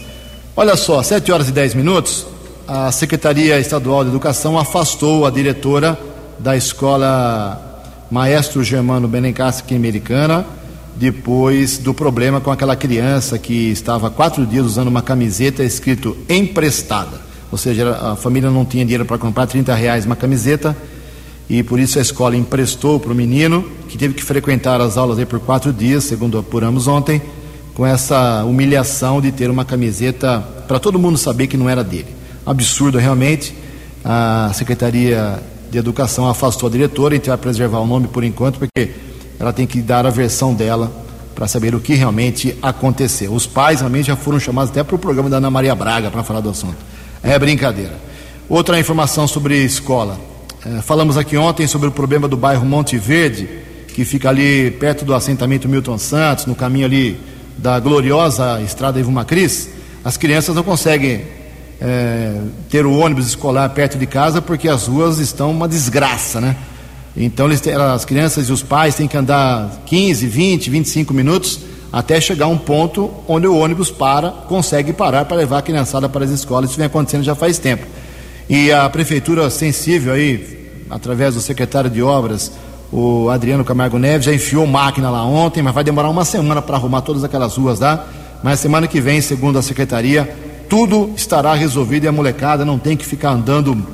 Olha 0.55 0.75
só, 0.75 1.01
7 1.01 1.31
horas 1.31 1.49
e 1.49 1.51
10 1.51 1.73
minutos. 1.73 2.25
A 2.67 2.91
Secretaria 2.91 3.59
Estadual 3.59 4.03
de 4.03 4.11
Educação 4.11 4.57
afastou 4.57 5.25
a 5.25 5.31
diretora 5.31 5.99
da 6.39 6.55
escola 6.55 7.73
Maestro 8.09 8.63
Germano 8.63 9.07
Benencassi, 9.07 9.63
aqui 9.63 9.73
em 9.73 9.77
Americana, 9.77 10.45
depois 10.95 11.77
do 11.77 11.93
problema 11.93 12.39
com 12.39 12.51
aquela 12.51 12.75
criança 12.75 13.38
que 13.38 13.71
estava 13.71 14.10
quatro 14.10 14.45
dias 14.45 14.65
usando 14.65 14.88
uma 14.88 15.01
camiseta 15.01 15.63
escrito 15.63 16.15
emprestada. 16.29 17.21
Ou 17.51 17.58
seja, 17.58 17.95
a 17.95 18.15
família 18.15 18.49
não 18.49 18.65
tinha 18.65 18.84
dinheiro 18.84 19.06
para 19.06 19.17
comprar 19.17 19.47
30 19.47 19.73
reais 19.75 20.06
uma 20.06 20.15
camiseta 20.15 20.75
e 21.49 21.62
por 21.62 21.79
isso 21.79 21.99
a 21.99 22.01
escola 22.01 22.36
emprestou 22.36 22.99
para 22.99 23.12
o 23.12 23.15
menino, 23.15 23.63
que 23.88 23.97
teve 23.97 24.13
que 24.13 24.23
frequentar 24.23 24.79
as 24.82 24.97
aulas 24.97 25.19
aí 25.19 25.25
por 25.25 25.39
quatro 25.39 25.73
dias, 25.73 26.03
segundo 26.03 26.38
apuramos 26.38 26.88
ontem, 26.88 27.21
com 27.73 27.86
essa 27.86 28.43
humilhação 28.43 29.19
de 29.19 29.32
ter 29.32 29.49
uma 29.49 29.65
camiseta 29.65 30.39
para 30.67 30.79
todo 30.79 30.97
mundo 30.97 31.17
saber 31.17 31.47
que 31.47 31.58
não 31.58 31.69
era 31.69 31.84
dele. 31.84 32.08
Absurdo 32.45 32.97
realmente. 32.97 33.53
A 34.06 34.51
Secretaria 34.53 35.41
de 35.71 35.77
Educação 35.77 36.27
afastou 36.29 36.67
a 36.67 36.71
diretora, 36.71 37.15
gente 37.15 37.29
vai 37.29 37.38
preservar 37.38 37.79
o 37.79 37.88
nome 37.88 38.08
por 38.08 38.23
enquanto, 38.23 38.60
porque 38.60 38.91
ela 39.43 39.51
tem 39.51 39.67
que 39.67 39.82
dar 39.82 40.06
a 40.06 40.10
versão 40.10 40.53
dela 40.53 40.89
para 41.36 41.49
saber 41.49 41.75
o 41.75 41.79
que 41.82 41.95
realmente 41.95 42.58
aconteceu. 42.62 43.34
Os 43.34 43.45
pais 43.45 43.82
realmente 43.82 44.06
já 44.08 44.15
foram 44.15 44.39
chamados 44.39 44.71
até 44.71 44.82
para 44.86 44.95
o 44.95 44.97
programa 44.97 45.29
da 45.29 45.36
Ana 45.36 45.51
Maria 45.51 45.75
Braga 45.75 46.10
para 46.10 46.23
falar 46.23 46.39
do 46.39 46.49
assunto. 46.49 46.77
É 47.21 47.38
brincadeira. 47.38 47.91
Outra 48.47 48.79
informação 48.79 49.27
sobre 49.27 49.62
escola. 49.62 50.17
É, 50.65 50.82
falamos 50.82 51.17
aqui 51.17 51.36
ontem 51.36 51.67
sobre 51.67 51.89
o 51.89 51.91
problema 51.91 52.25
do 52.25 52.38
bairro 52.38 52.65
Monte 52.65 52.97
Verde, 52.97 53.49
que 53.89 54.06
fica 54.06 54.29
ali 54.29 54.71
perto 54.71 55.03
do 55.03 55.13
assentamento 55.13 55.67
Milton 55.67 55.97
Santos, 55.97 56.45
no 56.45 56.56
caminho 56.56 56.86
ali 56.86 57.19
da 57.58 57.77
gloriosa 57.82 58.62
estrada 58.62 58.97
Ivo 58.97 59.12
Cris. 59.25 59.67
As 60.06 60.15
crianças 60.15 60.56
não 60.56 60.63
conseguem 60.63 61.25
é, 61.82 62.39
ter 62.69 62.86
o 62.86 62.97
ônibus 62.97 63.27
escolar 63.27 63.67
perto 63.71 63.97
de 63.97 64.06
casa 64.06 64.41
porque 64.41 64.69
as 64.69 64.88
ruas 64.88 65.17
estão 65.17 65.51
uma 65.51 65.67
desgraça, 65.67 66.39
né? 66.39 66.56
Então 67.15 67.45
eles, 67.45 67.62
as 67.67 68.06
crianças 68.06 68.49
e 68.49 68.52
os 68.52 68.63
pais 68.63 68.95
têm 68.95 69.08
que 69.08 69.15
andar 69.15 69.84
15, 69.86 70.26
20, 70.26 70.69
25 70.69 71.13
minutos 71.13 71.60
até 71.91 72.19
chegar 72.19 72.45
a 72.45 72.47
um 72.47 72.58
ponto 72.58 73.12
onde 73.28 73.45
o 73.45 73.56
ônibus 73.56 73.91
para, 73.91 74.32
consegue 74.32 74.91
parar 74.91 75.26
para 75.26 75.38
levar 75.38 75.60
a 75.60 75.62
criançada 75.62 76.10
para 76.10 76.26
as 76.26 76.32
escolas. 76.32 76.71
Isso 76.71 76.78
vem 76.78 76.88
acontecendo 76.88 77.23
já 77.23 77.36
faz 77.36 77.60
tempo. 77.60 77.86
E 78.49 78.71
a 78.71 78.89
prefeitura 78.89 79.47
sensível 79.52 80.13
aí, 80.13 80.71
através 80.89 81.36
do 81.36 81.41
secretário 81.41 81.91
de 81.91 82.02
obras, 82.02 82.52
o 82.91 83.30
Adriano 83.30 83.63
Camargo 83.63 83.99
Neves, 83.99 84.26
já 84.26 84.34
enfiou 84.34 84.65
máquina 84.65 85.12
lá 85.12 85.23
ontem, 85.23 85.62
mas 85.62 85.73
vai 85.73 85.84
demorar 85.84 86.10
uma 86.10 86.26
semana 86.26 86.63
para 86.63 86.78
arrumar 86.78 87.02
todas 87.02 87.23
aquelas 87.23 87.56
ruas 87.56 87.80
lá. 87.80 88.08
Mas 88.41 88.60
semana 88.60 88.88
que 88.88 88.99
vem, 88.99 89.21
segundo 89.21 89.60
a 89.60 89.62
secretaria, 89.62 90.36
tudo 90.67 91.12
estará 91.15 91.54
resolvido 91.54 92.06
e 92.06 92.08
a 92.08 92.12
molecada 92.12 92.65
não 92.65 92.80
tem 92.80 92.97
que 92.97 93.06
ficar 93.06 93.30
andando 93.30 93.86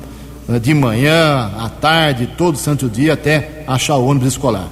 de 0.58 0.74
manhã, 0.74 1.52
à 1.58 1.68
tarde, 1.68 2.26
todo 2.36 2.58
santo 2.58 2.88
dia 2.88 3.12
até 3.12 3.62
achar 3.66 3.96
o 3.96 4.06
ônibus 4.06 4.28
escolar. 4.28 4.68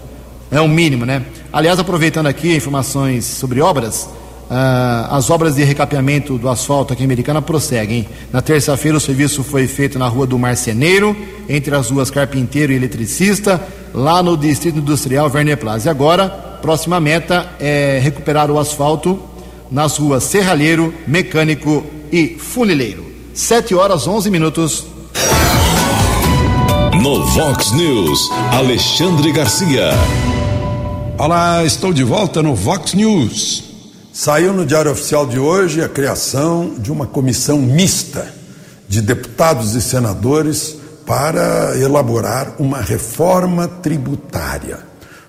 É 0.50 0.60
o 0.60 0.68
mínimo, 0.68 1.04
né? 1.04 1.22
Aliás, 1.52 1.78
aproveitando 1.78 2.26
aqui 2.26 2.54
informações 2.54 3.24
sobre 3.24 3.60
obras, 3.60 4.08
uh, 4.50 5.10
as 5.10 5.28
obras 5.30 5.54
de 5.56 5.62
recapeamento 5.62 6.38
do 6.38 6.48
asfalto 6.48 6.92
aqui 6.92 7.02
em 7.02 7.04
Americana 7.04 7.42
prosseguem. 7.42 8.08
Na 8.32 8.40
terça-feira 8.40 8.96
o 8.96 9.00
serviço 9.00 9.44
foi 9.44 9.66
feito 9.66 9.98
na 9.98 10.08
rua 10.08 10.26
do 10.26 10.38
Marceneiro, 10.38 11.16
entre 11.48 11.74
as 11.74 11.90
ruas 11.90 12.10
Carpinteiro 12.10 12.72
e 12.72 12.76
Eletricista, 12.76 13.60
lá 13.94 14.22
no 14.22 14.36
Distrito 14.36 14.78
Industrial 14.78 15.30
Werner 15.32 15.58
Plaza. 15.58 15.88
E 15.88 15.90
agora, 15.90 16.28
próxima 16.28 16.98
meta 16.98 17.46
é 17.60 18.00
recuperar 18.02 18.50
o 18.50 18.58
asfalto 18.58 19.20
nas 19.70 19.98
ruas 19.98 20.24
Serralheiro, 20.24 20.94
Mecânico 21.06 21.84
e 22.10 22.36
Funileiro. 22.38 23.06
7 23.34 23.74
horas 23.74 24.06
11 24.06 24.30
minutos. 24.30 24.97
No 27.02 27.24
Vox 27.24 27.70
News, 27.72 28.28
Alexandre 28.52 29.30
Garcia. 29.30 29.90
Olá, 31.16 31.64
estou 31.64 31.92
de 31.92 32.02
volta 32.02 32.42
no 32.42 32.56
Vox 32.56 32.92
News. 32.92 33.64
Saiu 34.12 34.52
no 34.52 34.66
Diário 34.66 34.90
Oficial 34.90 35.24
de 35.24 35.38
hoje 35.38 35.80
a 35.80 35.88
criação 35.88 36.74
de 36.76 36.90
uma 36.90 37.06
comissão 37.06 37.58
mista 37.58 38.34
de 38.88 39.00
deputados 39.00 39.76
e 39.76 39.80
senadores 39.80 40.76
para 41.06 41.78
elaborar 41.78 42.56
uma 42.58 42.80
reforma 42.80 43.68
tributária. 43.68 44.80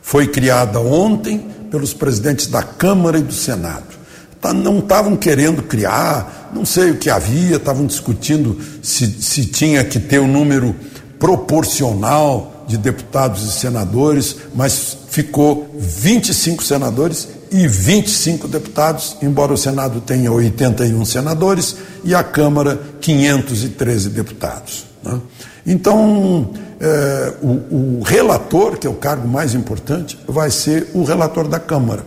Foi 0.01 0.27
criada 0.27 0.79
ontem 0.79 1.37
pelos 1.69 1.93
presidentes 1.93 2.47
da 2.47 2.63
Câmara 2.63 3.19
e 3.19 3.23
do 3.23 3.33
Senado. 3.33 3.99
Tá, 4.41 4.53
não 4.53 4.79
estavam 4.79 5.15
querendo 5.15 5.61
criar, 5.61 6.49
não 6.51 6.65
sei 6.65 6.91
o 6.91 6.97
que 6.97 7.09
havia, 7.09 7.57
estavam 7.57 7.85
discutindo 7.85 8.57
se, 8.81 9.05
se 9.21 9.45
tinha 9.45 9.83
que 9.83 9.99
ter 9.99 10.17
o 10.19 10.23
um 10.23 10.27
número 10.27 10.75
proporcional 11.19 12.63
de 12.65 12.77
deputados 12.77 13.43
e 13.43 13.51
senadores, 13.51 14.37
mas 14.55 14.97
ficou 15.09 15.69
25 15.75 16.63
senadores 16.63 17.27
e 17.51 17.67
25 17.67 18.47
deputados, 18.47 19.17
embora 19.21 19.53
o 19.53 19.57
Senado 19.57 19.99
tenha 20.01 20.31
81 20.31 21.03
senadores 21.03 21.75
e 22.03 22.15
a 22.15 22.23
Câmara 22.23 22.79
513 23.01 24.09
deputados. 24.09 24.85
Né? 25.03 25.19
Então, 25.65 26.51
é, 26.79 27.33
o, 27.41 27.99
o 27.99 28.03
relator, 28.03 28.77
que 28.77 28.87
é 28.87 28.89
o 28.89 28.93
cargo 28.93 29.27
mais 29.27 29.53
importante, 29.53 30.17
vai 30.27 30.49
ser 30.51 30.89
o 30.93 31.03
relator 31.03 31.47
da 31.47 31.59
Câmara, 31.59 32.03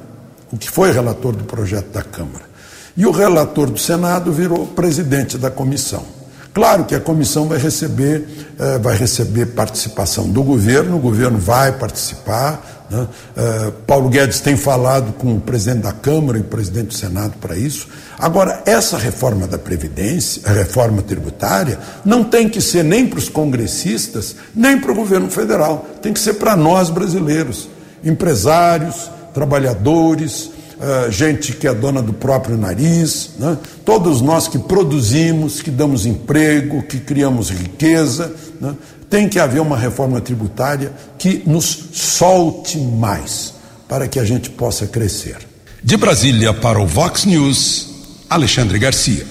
o 0.52 0.56
que 0.56 0.70
foi 0.70 0.92
relator 0.92 1.34
do 1.34 1.44
projeto 1.44 1.90
da 1.90 2.02
Câmara. 2.02 2.52
E 2.96 3.04
o 3.04 3.10
relator 3.10 3.68
do 3.68 3.78
Senado 3.78 4.32
virou 4.32 4.66
presidente 4.66 5.36
da 5.36 5.50
comissão. 5.50 6.04
Claro 6.54 6.84
que 6.84 6.94
a 6.94 7.00
comissão 7.00 7.48
vai 7.48 7.56
receber, 7.56 8.26
eh, 8.58 8.78
vai 8.78 8.94
receber 8.94 9.46
participação 9.46 10.28
do 10.28 10.42
governo, 10.42 10.96
o 10.96 11.00
governo 11.00 11.38
vai 11.38 11.72
participar. 11.72 12.86
Né? 12.90 13.08
Eh, 13.34 13.72
Paulo 13.86 14.10
Guedes 14.10 14.40
tem 14.40 14.54
falado 14.54 15.14
com 15.14 15.36
o 15.36 15.40
presidente 15.40 15.84
da 15.84 15.92
Câmara 15.92 16.36
e 16.36 16.42
o 16.42 16.44
presidente 16.44 16.88
do 16.88 16.94
Senado 16.94 17.34
para 17.40 17.56
isso. 17.56 17.88
Agora, 18.18 18.62
essa 18.66 18.98
reforma 18.98 19.46
da 19.46 19.56
Previdência, 19.56 20.42
a 20.44 20.52
reforma 20.52 21.00
tributária, 21.00 21.78
não 22.04 22.22
tem 22.22 22.50
que 22.50 22.60
ser 22.60 22.84
nem 22.84 23.06
para 23.06 23.18
os 23.18 23.30
congressistas, 23.30 24.36
nem 24.54 24.78
para 24.78 24.92
o 24.92 24.94
governo 24.94 25.30
federal. 25.30 25.86
Tem 26.02 26.12
que 26.12 26.20
ser 26.20 26.34
para 26.34 26.54
nós 26.54 26.90
brasileiros, 26.90 27.66
empresários, 28.04 29.10
trabalhadores, 29.32 30.50
uh, 30.82 31.10
gente 31.10 31.52
que 31.52 31.66
é 31.66 31.74
dona 31.74 32.02
do 32.02 32.12
próprio 32.12 32.56
nariz, 32.56 33.30
né? 33.38 33.56
todos 33.84 34.20
nós 34.20 34.48
que 34.48 34.58
produzimos, 34.58 35.62
que 35.62 35.70
damos 35.70 36.04
emprego, 36.04 36.82
que 36.82 36.98
criamos 36.98 37.50
riqueza, 37.50 38.34
né? 38.60 38.74
tem 39.08 39.28
que 39.28 39.38
haver 39.38 39.60
uma 39.60 39.76
reforma 39.76 40.20
tributária 40.20 40.92
que 41.18 41.42
nos 41.46 41.90
solte 41.92 42.78
mais 42.78 43.54
para 43.88 44.08
que 44.08 44.18
a 44.18 44.24
gente 44.24 44.50
possa 44.50 44.86
crescer. 44.86 45.36
De 45.82 45.96
Brasília 45.96 46.54
para 46.54 46.80
o 46.80 46.86
Vox 46.86 47.24
News, 47.24 47.88
Alexandre 48.30 48.78
Garcia. 48.78 49.26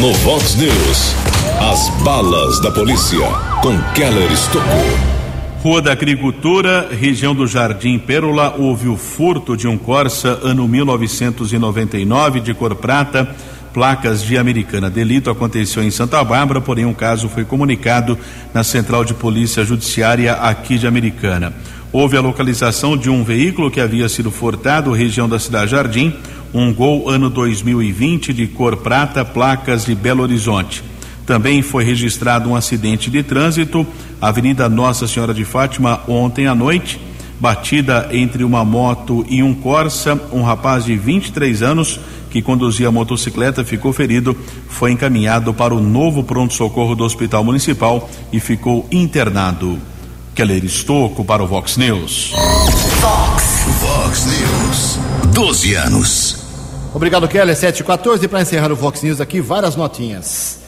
No 0.00 0.14
Vox 0.14 0.54
News, 0.54 1.14
as 1.60 2.02
balas 2.02 2.60
da 2.62 2.70
polícia 2.70 3.18
com 3.62 3.76
Keller 3.92 4.30
Estocou. 4.32 5.09
Rua 5.62 5.82
da 5.82 5.92
Agricultura, 5.92 6.88
região 6.90 7.34
do 7.34 7.46
Jardim 7.46 7.98
Pérola, 7.98 8.54
houve 8.56 8.88
o 8.88 8.96
furto 8.96 9.54
de 9.54 9.68
um 9.68 9.76
Corsa 9.76 10.40
ano 10.42 10.66
1999 10.66 12.40
de 12.40 12.54
cor 12.54 12.74
prata, 12.74 13.36
placas 13.70 14.22
de 14.22 14.38
Americana. 14.38 14.88
Delito 14.88 15.28
aconteceu 15.28 15.82
em 15.82 15.90
Santa 15.90 16.24
Bárbara, 16.24 16.62
porém 16.62 16.86
um 16.86 16.94
caso 16.94 17.28
foi 17.28 17.44
comunicado 17.44 18.18
na 18.54 18.64
Central 18.64 19.04
de 19.04 19.12
Polícia 19.12 19.62
Judiciária 19.62 20.32
aqui 20.32 20.78
de 20.78 20.86
Americana. 20.86 21.52
Houve 21.92 22.16
a 22.16 22.22
localização 22.22 22.96
de 22.96 23.10
um 23.10 23.22
veículo 23.22 23.70
que 23.70 23.82
havia 23.82 24.08
sido 24.08 24.30
furtado, 24.30 24.92
região 24.92 25.28
da 25.28 25.38
Cidade 25.38 25.72
Jardim, 25.72 26.14
um 26.54 26.72
Gol 26.72 27.10
ano 27.10 27.28
2020 27.28 28.32
de 28.32 28.46
cor 28.46 28.78
prata, 28.78 29.26
placas 29.26 29.84
de 29.84 29.94
Belo 29.94 30.22
Horizonte. 30.22 30.89
Também 31.30 31.62
foi 31.62 31.84
registrado 31.84 32.50
um 32.50 32.56
acidente 32.56 33.08
de 33.08 33.22
trânsito, 33.22 33.86
Avenida 34.20 34.68
Nossa 34.68 35.06
Senhora 35.06 35.32
de 35.32 35.44
Fátima, 35.44 36.00
ontem 36.08 36.48
à 36.48 36.56
noite. 36.56 37.00
Batida 37.38 38.08
entre 38.10 38.42
uma 38.42 38.64
moto 38.64 39.24
e 39.28 39.40
um 39.40 39.54
Corsa, 39.54 40.20
um 40.32 40.42
rapaz 40.42 40.84
de 40.86 40.96
23 40.96 41.62
anos 41.62 42.00
que 42.30 42.42
conduzia 42.42 42.88
a 42.88 42.90
motocicleta 42.90 43.64
ficou 43.64 43.92
ferido, 43.92 44.36
foi 44.68 44.90
encaminhado 44.90 45.54
para 45.54 45.72
o 45.72 45.80
novo 45.80 46.24
pronto-socorro 46.24 46.96
do 46.96 47.04
Hospital 47.04 47.44
Municipal 47.44 48.10
e 48.32 48.40
ficou 48.40 48.88
internado. 48.90 49.78
Keller 50.34 50.64
Estocco 50.64 51.24
para 51.24 51.44
o 51.44 51.46
Vox 51.46 51.76
News. 51.76 52.32
Vox, 53.00 53.66
Vox 53.80 54.26
News. 54.26 54.98
12 55.32 55.74
anos. 55.74 56.44
Obrigado, 56.92 57.28
Keller. 57.28 57.54
714 57.54 58.26
para 58.26 58.42
encerrar 58.42 58.72
o 58.72 58.74
Vox 58.74 59.00
News 59.00 59.20
aqui, 59.20 59.40
várias 59.40 59.76
notinhas. 59.76 60.59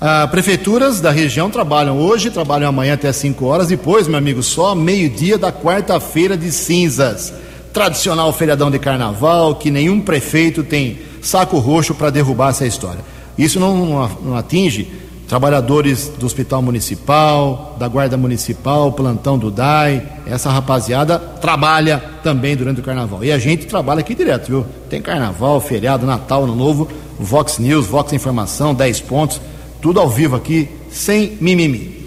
Ah, 0.00 0.28
prefeituras 0.30 1.00
da 1.00 1.10
região 1.10 1.50
trabalham 1.50 1.98
hoje, 1.98 2.30
trabalham 2.30 2.68
amanhã 2.68 2.94
até 2.94 3.12
5 3.12 3.44
horas, 3.44 3.66
depois, 3.66 4.06
meu 4.06 4.16
amigo, 4.16 4.44
só 4.44 4.72
meio-dia 4.72 5.36
da 5.36 5.50
quarta-feira 5.50 6.36
de 6.36 6.52
cinzas. 6.52 7.34
Tradicional 7.72 8.32
feriadão 8.32 8.70
de 8.70 8.78
carnaval, 8.78 9.56
que 9.56 9.72
nenhum 9.72 10.00
prefeito 10.00 10.62
tem 10.62 10.98
saco 11.20 11.58
roxo 11.58 11.96
para 11.96 12.10
derrubar 12.10 12.50
essa 12.50 12.64
história. 12.64 13.00
Isso 13.36 13.58
não, 13.58 14.08
não, 14.22 14.36
atinge 14.36 14.88
trabalhadores 15.26 16.08
do 16.16 16.26
Hospital 16.26 16.62
Municipal, 16.62 17.76
da 17.78 17.88
Guarda 17.88 18.16
Municipal, 18.16 18.92
plantão 18.92 19.36
do 19.36 19.50
DAI, 19.50 20.02
essa 20.26 20.48
rapaziada 20.48 21.18
trabalha 21.18 22.02
também 22.22 22.56
durante 22.56 22.80
o 22.80 22.84
carnaval. 22.84 23.24
E 23.24 23.32
a 23.32 23.38
gente 23.38 23.66
trabalha 23.66 24.00
aqui 24.00 24.14
direto, 24.14 24.46
viu? 24.46 24.66
Tem 24.88 25.02
carnaval, 25.02 25.60
feriado, 25.60 26.06
Natal, 26.06 26.44
Ano 26.44 26.54
Novo, 26.54 26.88
Vox 27.18 27.58
News, 27.58 27.86
Vox 27.86 28.12
Informação, 28.12 28.74
10 28.74 29.00
pontos, 29.00 29.40
tudo 29.80 30.00
ao 30.00 30.08
vivo 30.08 30.36
aqui, 30.36 30.68
sem 30.90 31.36
mimimi. 31.40 31.98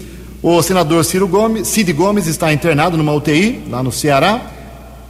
O 0.42 0.60
senador 0.62 1.04
Ciro 1.04 1.28
Gomes, 1.28 1.68
Cid 1.68 1.92
Gomes 1.92 2.26
está 2.26 2.52
internado 2.52 2.96
numa 2.96 3.12
UTI 3.12 3.62
lá 3.70 3.82
no 3.82 3.92
Ceará. 3.92 4.40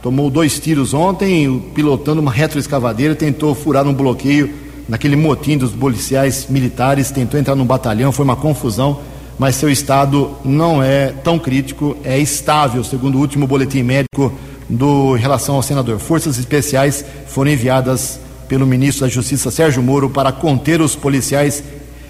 Tomou 0.01 0.29
dois 0.29 0.59
tiros 0.59 0.93
ontem, 0.93 1.59
pilotando 1.73 2.21
uma 2.21 2.31
retroescavadeira, 2.31 3.15
tentou 3.15 3.55
furar 3.55 3.87
um 3.87 3.93
bloqueio 3.93 4.53
naquele 4.87 5.15
motim 5.15 5.57
dos 5.57 5.71
policiais 5.71 6.47
militares, 6.49 7.09
tentou 7.09 7.39
entrar 7.39 7.55
no 7.55 7.65
batalhão, 7.65 8.11
foi 8.11 8.25
uma 8.25 8.35
confusão, 8.35 8.99
mas 9.39 9.55
seu 9.55 9.69
estado 9.69 10.31
não 10.43 10.83
é 10.83 11.07
tão 11.07 11.39
crítico, 11.39 11.95
é 12.03 12.19
estável, 12.19 12.83
segundo 12.83 13.15
o 13.17 13.21
último 13.21 13.47
boletim 13.47 13.81
médico 13.81 14.31
do 14.69 15.17
em 15.17 15.19
relação 15.19 15.55
ao 15.55 15.63
senador. 15.63 15.99
Forças 15.99 16.37
especiais 16.37 17.03
foram 17.27 17.51
enviadas 17.51 18.19
pelo 18.47 18.67
ministro 18.67 19.05
da 19.05 19.11
Justiça 19.11 19.49
Sérgio 19.49 19.81
Moro 19.81 20.09
para 20.09 20.31
conter 20.31 20.81
os 20.81 20.95
policiais 20.95 21.63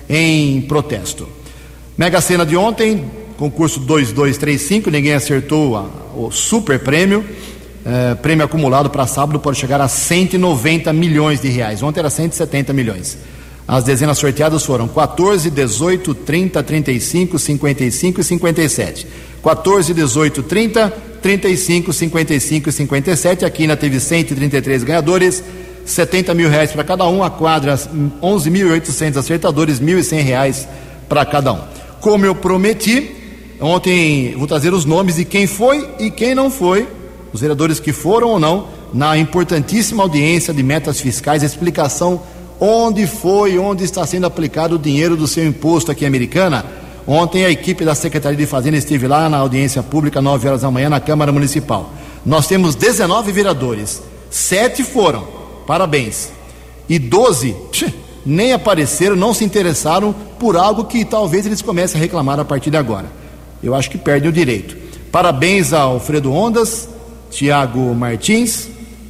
em 0.10 0.62
protesto. 0.62 1.28
Mega 1.98 2.20
Sena 2.22 2.46
de 2.46 2.56
ontem, 2.56 3.06
concurso 3.38 3.80
2235, 3.80 4.90
ninguém 4.90 5.14
acertou 5.14 5.78
a, 5.78 5.90
o 6.16 6.32
super 6.32 6.80
prêmio. 6.80 7.24
É, 7.86 8.16
prêmio 8.16 8.46
acumulado 8.46 8.90
para 8.90 9.06
sábado 9.06 9.40
pode 9.40 9.58
chegar 9.58 9.82
a 9.82 9.88
190 9.88 10.94
milhões 10.94 11.42
de 11.42 11.50
reais. 11.50 11.84
Ontem 11.84 12.00
era 12.00 12.10
170 12.10 12.74
milhões. 12.74 13.18
As 13.68 13.84
dezenas 13.84 14.18
sorteadas 14.18 14.64
foram 14.64 14.88
14, 14.88 15.50
18, 15.50 16.14
30, 16.16 16.64
35, 16.64 17.40
55 17.40 18.22
e 18.22 18.24
57. 18.24 19.08
14, 19.42 19.94
18, 19.94 20.44
30, 20.44 20.90
35, 21.22 21.94
55 21.94 22.70
e 22.70 22.72
57. 22.72 23.46
A 23.46 23.50
Quina 23.50 23.78
teve 23.78 24.00
133 24.00 24.84
ganhadores, 24.84 25.44
70 25.86 26.34
mil 26.34 26.50
reais 26.50 26.72
para 26.72 26.84
cada 26.84 27.08
um. 27.08 27.24
A 27.24 27.30
quadra, 27.30 27.76
11.800 27.76 29.18
acertadores, 29.18 29.80
1.100 29.80 30.22
reais 30.22 30.68
para 31.08 31.26
cada 31.26 31.54
um. 31.54 31.60
Como 32.00 32.26
eu 32.26 32.36
prometi, 32.36 33.12
ontem 33.60 34.36
vou 34.36 34.48
trazer 34.48 34.74
os 34.74 34.86
nomes 34.86 35.16
de 35.16 35.26
quem 35.26 35.48
foi 35.48 35.88
e 36.00 36.12
quem 36.12 36.36
não 36.36 36.50
foi, 36.50 36.88
os 37.32 37.42
vereadores 37.42 37.80
que 37.80 37.94
foram 37.94 38.30
ou 38.30 38.40
não, 38.40 38.68
na 38.94 39.18
importantíssima 39.18 40.04
audiência 40.04 40.54
de 40.54 40.62
metas 40.62 41.00
fiscais, 41.00 41.44
explicação 41.44 42.22
onde 42.60 43.08
foi, 43.08 43.58
onde 43.58 43.84
está 43.84 44.06
sendo 44.06 44.26
aplicado 44.26 44.76
o 44.76 44.80
dinheiro 44.80 45.18
do 45.18 45.28
seu 45.28 45.46
imposto 45.46 45.92
aqui 45.92 46.06
em 46.06 46.08
Americana. 46.08 46.66
Ontem 47.06 47.44
a 47.44 47.50
equipe 47.50 47.84
da 47.84 47.96
Secretaria 47.96 48.38
de 48.38 48.46
Fazenda 48.46 48.78
esteve 48.78 49.08
lá 49.08 49.28
na 49.28 49.38
audiência 49.38 49.84
pública, 49.84 50.22
9 50.22 50.48
horas 50.48 50.62
da 50.62 50.72
manhã, 50.72 50.90
na 50.90 51.00
Câmara 51.02 51.32
Municipal. 51.32 51.92
Nós 52.26 52.48
temos 52.48 52.76
19 52.76 53.32
vereadores, 53.34 54.02
sete 54.30 54.84
foram, 54.84 55.43
parabéns, 55.66 56.32
e 56.90 57.00
12 57.00 57.56
nem 58.26 58.54
apareceram, 58.54 59.16
não 59.16 59.34
se 59.34 59.44
interessaram 59.44 60.14
por 60.40 60.56
algo 60.56 60.86
que 60.86 61.04
talvez 61.04 61.46
eles 61.46 61.62
comecem 61.62 62.00
a 62.00 62.02
reclamar 62.02 62.40
a 62.40 62.46
partir 62.46 62.70
de 62.70 62.78
agora. 62.78 63.08
Eu 63.62 63.76
acho 63.76 63.90
que 63.90 63.98
perdem 63.98 64.30
o 64.30 64.34
direito. 64.34 64.78
Parabéns 65.12 65.74
ao 65.74 65.94
Alfredo 65.94 66.32
Ondas, 66.32 66.90
Tiago 67.30 67.94
Martins, 67.94 68.68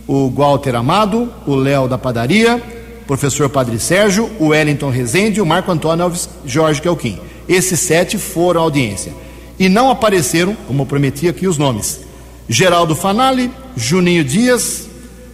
o 0.07 0.29
Walter 0.29 0.75
Amado, 0.75 1.31
o 1.45 1.55
Léo 1.55 1.87
da 1.87 1.97
Padaria, 1.97 2.61
professor 3.07 3.49
Padre 3.49 3.79
Sérgio, 3.79 4.29
o 4.39 4.47
Wellington 4.47 4.89
Rezende 4.89 5.41
o 5.41 5.45
Marco 5.45 5.71
Antônio 5.71 6.03
Alves 6.03 6.29
Jorge 6.45 6.81
Kelquim. 6.81 7.19
Esses 7.47 7.79
sete 7.79 8.17
foram 8.17 8.61
à 8.61 8.63
audiência. 8.63 9.13
E 9.59 9.69
não 9.69 9.89
apareceram, 9.89 10.55
como 10.67 10.85
prometi 10.85 11.27
aqui, 11.27 11.47
os 11.47 11.57
nomes: 11.57 12.01
Geraldo 12.49 12.95
Fanali, 12.95 13.51
Juninho 13.75 14.23
Dias, 14.23 14.87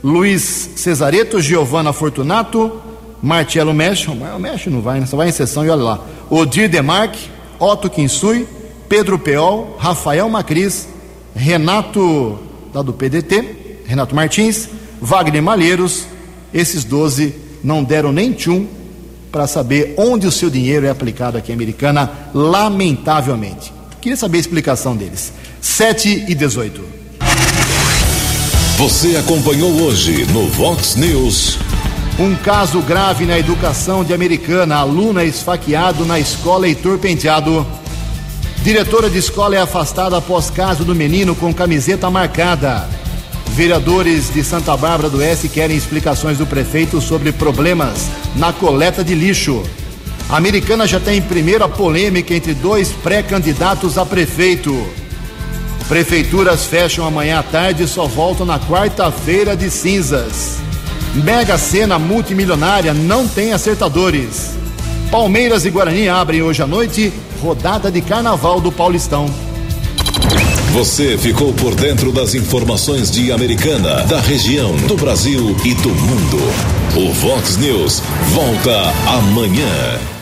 Luiz 0.03 0.69
Cesareto, 0.75 1.41
Giovana 1.41 1.91
Fortunato, 1.91 2.81
Marcelo 3.21 3.73
Mesh, 3.73 4.07
o 4.07 4.39
Mesh 4.39 4.67
não 4.67 4.81
vai, 4.81 4.99
né? 4.99 5.05
só 5.05 5.17
vai 5.17 5.29
em 5.29 5.31
sessão 5.31 5.65
e 5.65 5.69
olha 5.69 5.83
lá. 5.83 6.05
Odir 6.29 6.69
Demarque, 6.69 7.29
Otto 7.59 7.89
Kinsui, 7.89 8.47
Pedro 8.88 9.19
Peol, 9.19 9.75
Rafael 9.77 10.29
Macris, 10.29 10.88
Renato, 11.35 12.39
da 12.73 12.81
do 12.81 12.93
PDT, 12.93 13.81
Renato 13.85 14.15
Martins, 14.15 14.69
Wagner 15.01 15.43
Malheiros, 15.43 16.05
esses 16.53 16.83
12 16.83 17.35
não 17.63 17.83
deram 17.83 18.12
nem 18.12 18.31
tchum 18.31 18.65
para 19.31 19.47
saber 19.47 19.93
onde 19.97 20.25
o 20.25 20.31
seu 20.31 20.49
dinheiro 20.49 20.85
é 20.85 20.89
aplicado 20.89 21.38
aqui 21.38 21.51
em 21.51 21.55
Americana, 21.55 22.12
lamentavelmente. 22.33 23.73
Queria 24.01 24.17
saber 24.17 24.38
a 24.38 24.41
explicação 24.41 24.95
deles. 24.95 25.33
7 25.62 26.25
e 26.27 26.33
18. 26.33 26.98
Você 28.79 29.17
acompanhou 29.17 29.69
hoje 29.81 30.25
no 30.31 30.47
Vox 30.47 30.95
News. 30.95 31.57
Um 32.17 32.33
caso 32.33 32.79
grave 32.79 33.25
na 33.25 33.37
educação 33.37 34.05
de 34.05 34.13
Americana. 34.13 34.77
Aluna 34.77 35.25
esfaqueado 35.25 36.05
na 36.05 36.17
escola 36.17 36.65
Heitor 36.65 36.97
Penteado. 36.97 37.67
Diretora 38.63 39.09
de 39.09 39.17
escola 39.17 39.53
é 39.53 39.59
afastada 39.59 40.15
após 40.15 40.49
caso 40.49 40.85
do 40.85 40.95
menino 40.95 41.35
com 41.35 41.53
camiseta 41.53 42.09
marcada. 42.09 42.87
Vereadores 43.47 44.33
de 44.33 44.41
Santa 44.45 44.77
Bárbara 44.77 45.09
do 45.09 45.17
Oeste 45.17 45.49
querem 45.49 45.75
explicações 45.75 46.37
do 46.37 46.45
prefeito 46.45 47.01
sobre 47.01 47.33
problemas 47.33 48.07
na 48.37 48.53
coleta 48.53 49.03
de 49.03 49.13
lixo. 49.13 49.61
A 50.29 50.37
americana 50.37 50.87
já 50.87 51.01
tem 51.01 51.21
primeira 51.21 51.67
polêmica 51.67 52.33
entre 52.33 52.53
dois 52.53 52.93
pré-candidatos 52.93 53.97
a 53.97 54.05
prefeito. 54.05 54.73
Prefeituras 55.89 56.65
fecham 56.65 57.04
amanhã 57.04 57.39
à 57.39 57.43
tarde 57.43 57.82
e 57.84 57.88
só 57.88 58.06
voltam 58.06 58.45
na 58.45 58.60
quarta-feira 58.60 59.58
de 59.58 59.71
cinzas. 59.71 60.60
Mega 61.15 61.58
Sena 61.58 61.97
multimilionária 61.97 62.93
não 62.93 63.28
tem 63.28 63.54
acertadores. 63.54 64.52
Palmeiras 65.10 65.65
e 65.65 65.71
Guarani 65.71 66.08
abrem 66.08 66.43
hoje 66.43 66.62
à 66.62 66.67
noite 66.67 67.12
rodada 67.41 67.89
de 67.89 68.02
carnaval 68.02 68.62
do 68.62 68.71
Paulistão. 68.71 69.25
Você 70.73 71.17
ficou 71.17 71.52
por 71.54 71.73
dentro 71.73 72.12
das 72.12 72.36
informações 72.36 73.10
de 73.10 73.32
Americana, 73.32 74.04
da 74.06 74.21
região, 74.21 74.75
do 74.88 74.95
Brasil 74.95 75.56
e 75.65 75.73
do 75.73 75.89
mundo. 75.89 76.38
O 76.95 77.12
Vox 77.13 77.58
News 77.58 78.04
volta 78.36 78.93
amanhã. 79.08 80.18